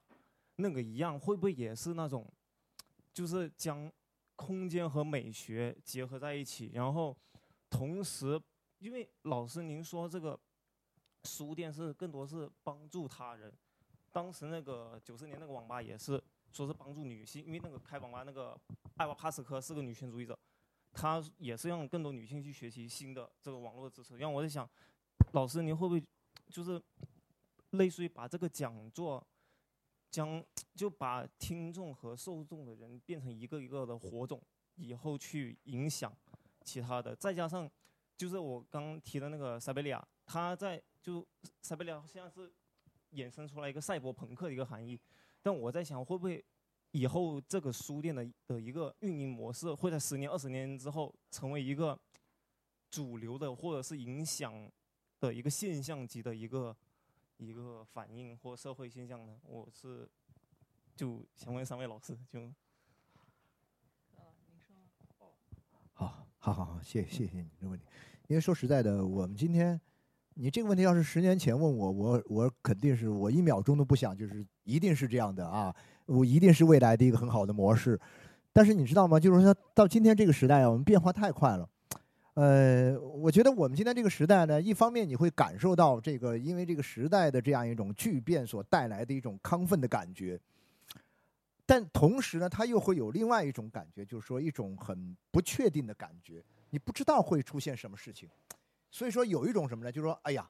[0.58, 2.32] 那个一样，会不会也是那种，
[3.12, 3.92] 就是将
[4.36, 7.18] 空间和美学结合在一起，然后
[7.68, 8.40] 同时，
[8.78, 10.40] 因为老师您说这个
[11.24, 13.52] 书店是更多是帮助他人，
[14.12, 18.56] 当时那个九四年那个网吧也是说是帮助女性，因为那个开网吧那个
[18.98, 20.38] 艾娃帕斯科是个女权主义者。
[20.94, 24.18] 他也是让更多女性去学习新的这个网络知识。
[24.18, 24.70] 让我在想，
[25.34, 26.04] 老师您会不会
[26.50, 26.82] 就是
[27.72, 29.26] 类似于把这个讲座，
[30.12, 30.44] 将
[30.76, 34.42] 就把听众和受众的人变成一个一个的火种，
[34.76, 36.16] 以后去影响
[36.64, 37.16] 其他的。
[37.16, 37.70] 再加上
[38.16, 41.26] 就是我刚提的那个塞贝利亚，他在就
[41.62, 42.54] 塞贝利亚现在是
[43.14, 45.00] 衍生出来一个赛博朋克的一个含义。
[45.42, 46.44] 但我在想，会不会
[46.94, 52.00] 以后这个书店的的一个运营模式，会在十年、二十年之后成为一个
[52.92, 54.54] 主流的，或者是影响
[55.20, 56.76] 的一个现象级的一个
[57.38, 59.36] 一个反应或社会现象呢？
[59.44, 60.08] 我是
[60.96, 62.54] 就想问三位老师，就
[65.96, 67.88] 好，好，好，好，谢谢，谢谢你这个问题。
[68.28, 69.82] 因为说实在的，我们今天，
[70.36, 75.76] 你这个问题要是十年前问我，我我肯定是我一秒钟都不想，就是一定是这样的啊，
[76.06, 78.00] 我一定是未来的一个很好的模式。
[78.52, 79.20] 但是你知道吗？
[79.20, 81.68] 就是说到今天这个时代啊，我们变化太快了。
[82.36, 90.40] 呃，我觉得我们今天这个时代呢，一方面你会感受到这个，因为这个时代的这样一种巨变所带来的一种亢奋的感觉，
[91.66, 98.28] 但同时呢，它又会有另外一种感觉，就是说一种很不确定的感觉，你不知道会出现什么事情，
[98.90, 99.92] 所以说有一种什么呢？
[99.92, 100.50] 就是说，哎呀，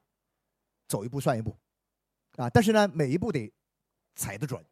[0.88, 1.54] 走一步算一步，
[2.36, 3.52] 啊，但是呢，每一步得
[4.14, 4.62] 踩得准，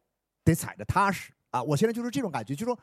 [0.43, 1.61] 得踩得踏实啊。
[1.61, 2.79] 我现在就是这种感觉，就是说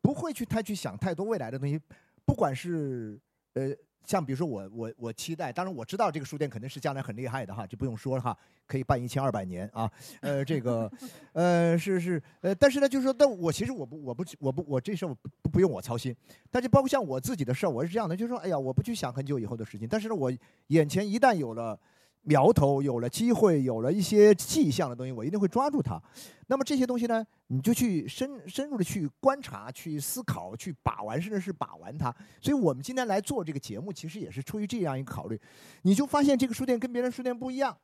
[0.00, 1.80] 不会去太去想太多未来的东西，
[2.24, 3.20] 不管是。
[3.54, 3.68] 呃，
[4.06, 8.34] 像比如说我我我期待，当然我知道这个书店肯定是将来很厉害的哈，就不用说了哈，
[8.66, 9.92] 可以办一千二百年啊，
[10.22, 10.90] 呃，这个，
[11.34, 16.16] 呃，是是，呃，但是呢，就是说，但我其实我不我不我不我这事儿不不用我操心，
[16.50, 20.32] 但是包括像我自己的事儿，我是这样的，就是说，哎呀，我不去想很久以后的事情，但是呢，我
[20.68, 21.78] 眼前一旦有了。
[22.22, 26.00] 苗头有了机会，有了一些迹象的东西，我一定会抓住它。
[26.46, 32.14] 那么这些东西呢，你就去深深入的去观察、去思考、去把玩，甚至是把玩它。
[32.40, 35.40] 所以我们今天来做这个节目，其实也是出于这样一个考虑。
[35.82, 37.76] 你就发现这个书店跟别人书店不一样，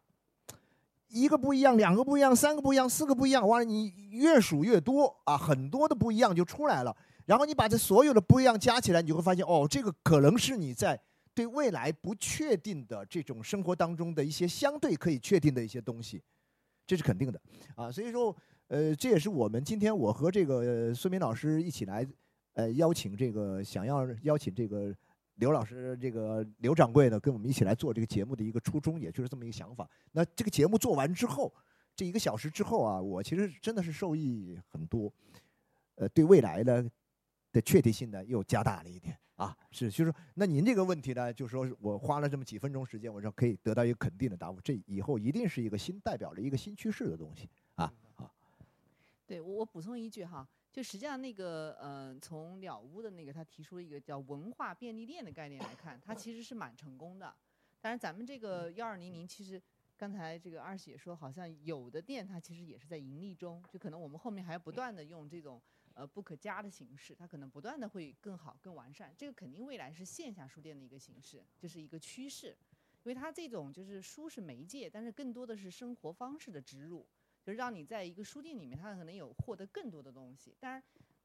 [1.08, 3.48] 一个不一样，两个不一样，三个不一样，四个不一样。
[3.48, 6.96] 完了，你越数越多啊，很多的不一样就出来了。
[7.26, 11.00] 然后你把这所有的不一样加起来，你就会发现，哦，这个可能是你在。
[11.38, 16.20] 对未来不确定的这种生活当中的一些相对可以确定的一些东西，
[16.84, 17.40] 这是肯定的
[17.76, 17.92] 啊。
[17.92, 18.36] 所以说，
[18.66, 22.04] 呃，这也是我们今天我和这个孙明老师一起来，
[22.54, 24.92] 呃，邀请这个想要邀请这个
[25.36, 29.88] 刘老师，这个刘掌柜呢，跟我们一起来做这个节目的一个初衷，也就是这么一个想法。
[30.10, 31.54] 那这个节目做完之后，
[31.94, 35.12] 这一个小时之后啊，我其实真的是受益很多，
[35.94, 36.84] 呃，对未来呢
[37.52, 39.16] 的确定性呢又加大了一点。
[39.38, 47.92] 啊，是，就是说，那您这个问题呢，就是说我花了这么几分钟时间，我说可以得到一个肯定的答复，这以后一定是一个新代表着一个新趋势的东西啊。
[48.16, 48.28] 好，
[49.28, 57.32] 对我我补充一句哈，就实际上那个呃，从了屋的那个他提出了一个叫文化便利店的概念来看，它其实是蛮成功的。
[57.80, 59.62] 但是，咱们这个幺二零零，其实
[59.96, 65.62] 刚才这个二喜也说，好像有的店它其实也是在盈利中，就可能我们后面还要不断的用这种。
[65.98, 69.12] 呃，不可加的形式，它可能不断的会更好、更完善。
[69.18, 72.56] 这个肯定未来是线下书店的一个形式，就是一个趋势。
[73.02, 77.04] 因为它这种就是书是媒介，但是更多的是生活方式的植入，
[77.42, 80.56] 就是让你在一个书店里面，它可能有获得更多的东西。
[80.60, 80.80] 当然，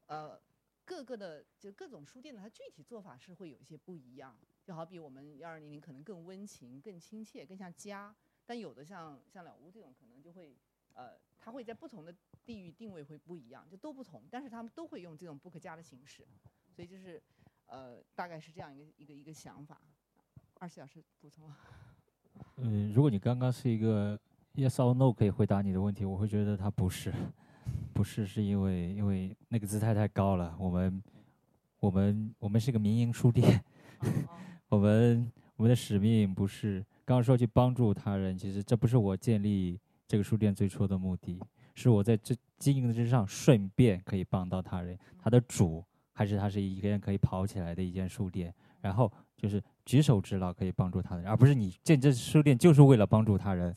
[0.06, 0.42] 呃，
[0.84, 4.36] 各个的就各种书店的它具体做法是会有一些不一样。
[4.64, 8.12] 就好比我们幺二零零可能更温情、更亲切、更像家，
[8.44, 10.56] 但有的像像了屋这种可能就会。
[10.94, 12.14] 呃，它会在不同的
[12.44, 16.26] 地域定位会不一样，就都不同，但是他们都会用这种不可加的形式，
[16.74, 17.22] 所以就是，
[17.66, 19.80] 呃，大概是这样一个一个一个想法。
[20.60, 21.52] 二十小时补充。
[22.56, 24.18] 嗯，如果你刚刚是一个
[24.54, 27.12] yes or no 可以回答你的问题，我会觉得它不是，
[27.92, 30.56] 不是是因为因为那个姿态太高了。
[30.58, 31.02] 我们
[31.80, 33.62] 我们我们是个民营书店，
[34.68, 39.80] 我们我们的使命不是刚刚说去帮助他人，其实这不是我建立。
[40.06, 41.40] 这个书店最初的目的
[41.74, 53.74] 是我在这经营之上顺便可以帮到他人，他的主还是他是一个人可以跑起来的一间书店，然后就是举手之劳可以帮助他人，而不是你建这书店就是为了帮助他人。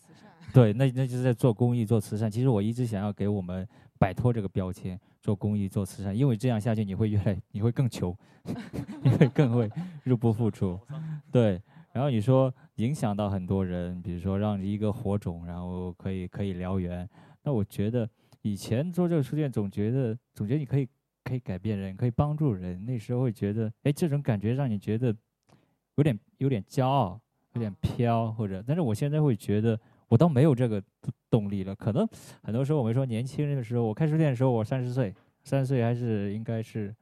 [0.53, 2.29] 对，那那就是在做公益做慈善。
[2.29, 3.67] 其实我一直想要给我们
[3.97, 8.15] 摆脱这个标签，做公益做慈善，因为这样下去你会越来你会更穷，
[9.01, 9.69] 你会更会
[10.03, 10.79] 入不敷出。
[11.31, 11.61] 对。
[11.97, 17.09] 然后你说影响到很多人，比如说让一个火种，然后可以可以燎原。
[17.41, 18.07] 那我觉得
[18.43, 20.87] 以前做这个书店，总觉得总觉得你可以
[21.23, 22.85] 可以改变人，可以帮助人。
[22.85, 25.07] 那时候会觉得，哎，这种感觉让你觉得
[25.95, 27.19] 有点有点骄傲，
[27.53, 28.63] 有点飘，或者。
[28.67, 30.79] 但是我现在会觉得，我倒没有这个
[31.31, 31.75] 动力了。
[31.75, 32.07] 可能
[32.43, 35.11] 很多时候我们说年轻人的时候，我开书店的时候我三十岁，
[35.43, 36.95] 三十岁还是应该是。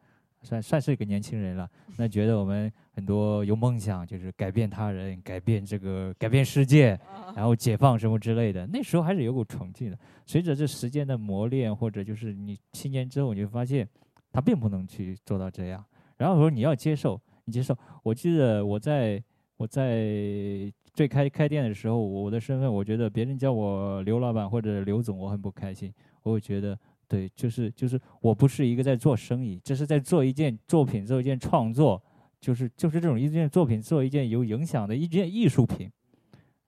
[0.46, 1.68] 算算是一个年轻人了，
[1.98, 6.98] 那觉得我们很多有梦想，就是改变他人、改变这个、改变世界，
[7.36, 8.68] 然后解放什么之类的。
[8.68, 9.98] 那时候还是有股冲劲的。
[10.26, 13.88] 随着这时间的磨练，或者就是你七年之后，你会发现，
[14.32, 15.84] 他并不能去做到这样。
[16.18, 17.76] 然后说你要接受，你接受。
[18.04, 19.22] 我记得我在
[19.58, 25.94] 我在最开开店的时候，我的身份，我觉得别人叫我刘老板或者刘总，我很不开心。
[26.24, 26.78] 我会觉得，
[27.08, 32.02] 对，就是就是我不是一个在做生意，这是在做一件作品，做一件创作，
[32.40, 35.92] 就是就是这种一件作品，做一件有影响的一件艺术品。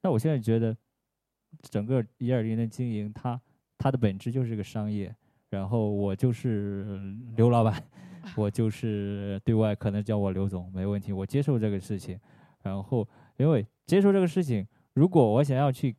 [0.02, 0.76] 那我现在觉得，
[1.70, 3.40] 整个一二零的经营，它
[3.78, 5.14] 它的本质就是个商业。
[5.50, 7.82] 然后我就是刘老板，
[8.36, 12.20] 我就是对外可能叫我刘总没问题，我接受这个事情。
[12.64, 13.08] 然后
[13.38, 15.96] 因为接受这个事情，如果我想要去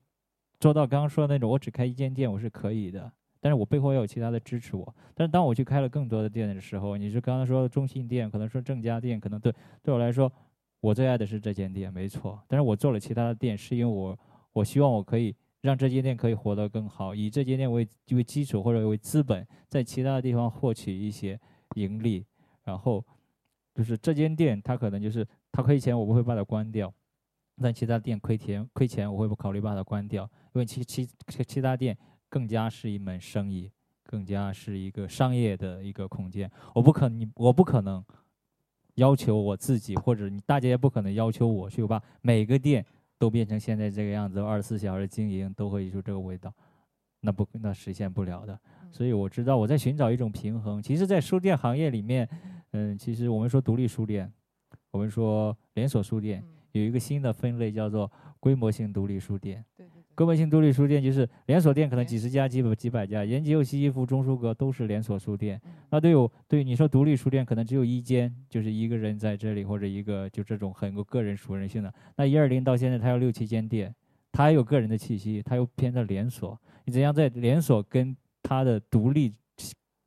[0.61, 3.11] 做到刚刚说的那种，我只开一间店我是可以的，
[3.41, 4.95] 但是我背后也有其他的支持我。
[5.15, 10.33] 但是当我去开了更多的店的时候，你是刚刚说的中信店，可能说正家店，可能对对我来说，
[10.81, 12.41] 我最爱的是这间店，没错。
[12.47, 14.19] 但是我做了其他的店，是因为我
[14.53, 15.35] 我希望我可以。
[15.61, 21.39] 让这间店可以活得更好，以这间店为为基础或者为资本，在其他的地方获取一些
[21.75, 22.25] 盈利，
[22.63, 23.05] 然后
[23.75, 26.89] 就是这间店它可能就是它亏钱，我不会把它关掉；
[27.61, 31.09] 但其他店亏钱亏钱，我会不考虑把它关掉，因为其其
[31.45, 31.99] 其他店
[32.29, 33.71] 更加是一门生意，
[34.05, 36.51] 更加是一个商业的一个空间。
[36.75, 38.05] 我不可你我不可能
[38.95, 42.85] 要求我自己，或者你大家也不可能要求我去把每个店。
[43.21, 46.55] 都变成现在这个样子，二十四小时经营都会出这个味道，
[47.23, 48.57] 那不那实现不了的。
[48.93, 50.81] 所以我知道我在寻找一种平衡。
[50.81, 52.29] 其实，在书店行业里面，
[52.71, 54.33] 嗯，其实我们说独立书店，
[54.93, 58.09] 我们说连锁书店，有一个新的分类叫做
[58.39, 59.65] 规模性独立书店。
[60.19, 65.61] 规模性独立书店就是连锁店，可能几十家、几百、几百家，延吉、又西西弗、中书阁都是连锁书店。
[65.91, 71.95] 那对有对你说独立书店，可能只有一间，就是一个人在这里，或者一个就这种很有个人熟人性的。
[72.17, 73.95] 那一二零到现在，它有六七间店，
[74.33, 76.61] 它还有个人的气息，它又偏的连锁。
[76.85, 79.33] 你怎样在连锁跟它的独立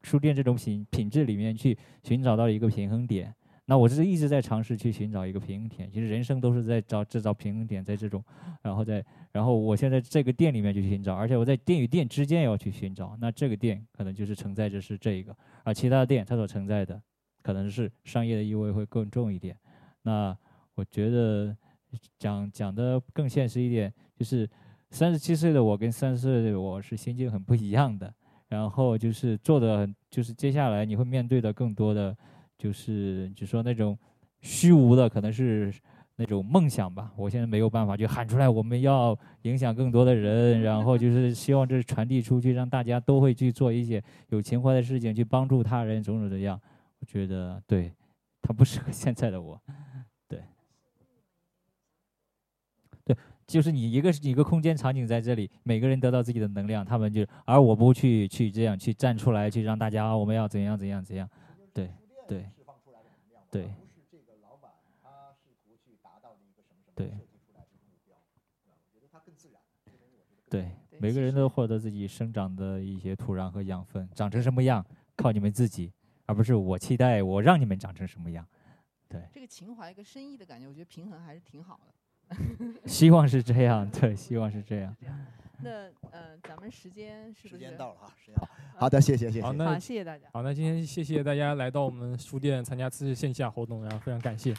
[0.04, 3.34] 书店这种品品质里面去寻找到一个平衡点？
[3.72, 8.22] 那我是一直在尝试去寻找一个平衡点，其实人生都是在找制造平衡点，在这种，
[8.62, 9.02] 然后在，
[9.32, 13.16] 然后我现在这个店里面去寻找，而且我在店与店之间也要去寻找。
[13.22, 17.02] 那这个店可能就是承载着是这一个，而其他的店它所承载的
[17.42, 19.56] 可能是商业的意味会更重一点。
[20.02, 20.38] 那
[20.76, 21.56] 我觉得
[22.20, 24.46] 讲讲的更现实一点，就是
[24.90, 28.14] 三十七岁的我跟三十岁的我是心境很不一样的，
[28.50, 32.14] 然后就是做的，就是接下来你会面对的更多的。
[32.62, 33.98] 就是就说那种
[34.42, 35.74] 虚无的，可能是
[36.16, 37.12] 那种梦想吧。
[37.18, 46.62] 我现在没有办法就喊出来，我们要影响更多的人，然后就是希望这传递出去，让大家都会去做一些有情怀的事情，去帮助他人，种种的样。
[47.00, 47.92] 我觉得对，
[48.44, 49.60] 他不适合 现在的我。
[50.28, 50.44] 对，
[53.04, 61.28] 对，就是你一个是一个空间场景在这里，每个人得到自己的能量，他们就而我不去去这样去站出来，去让大家我们要怎样怎样怎样。
[61.74, 61.90] 对。
[62.28, 64.72] 对，释放出来的能量，对，不是这个老板
[65.04, 68.16] 他试图去达到的一个什么什么设计出来的目标，
[68.66, 69.62] 我觉得他更自然。
[70.50, 74.86] 对，每个人都获得自己生长的一些土壤和养分，长成什么样
[75.16, 75.94] 靠你们自己，
[76.26, 78.46] 而不是我期待我让你们长成什么样。
[79.08, 81.94] 对，这个情怀跟深意的感觉，我觉得平衡还是挺好的。
[82.88, 84.96] 希望是这样，对，希望是这样。
[85.64, 85.70] 那
[86.12, 87.56] 呃，咱们时间是不是？
[87.56, 88.48] 时间到了哈，时间到。
[88.78, 89.42] 好的，谢谢谢谢。
[89.42, 90.28] 好，那谢谢大家。
[90.34, 94.54] 好，那今天谢谢大家来到我们书店参加这次线下活动，然后非常感谢。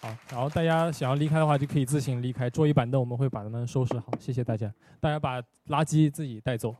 [0.00, 4.12] 好，然后大家想要离开的话，就可以自行离开，桌椅板凳我们会把它们收拾好。
[4.20, 6.74] 谢谢大家，大家把垃圾自己带走。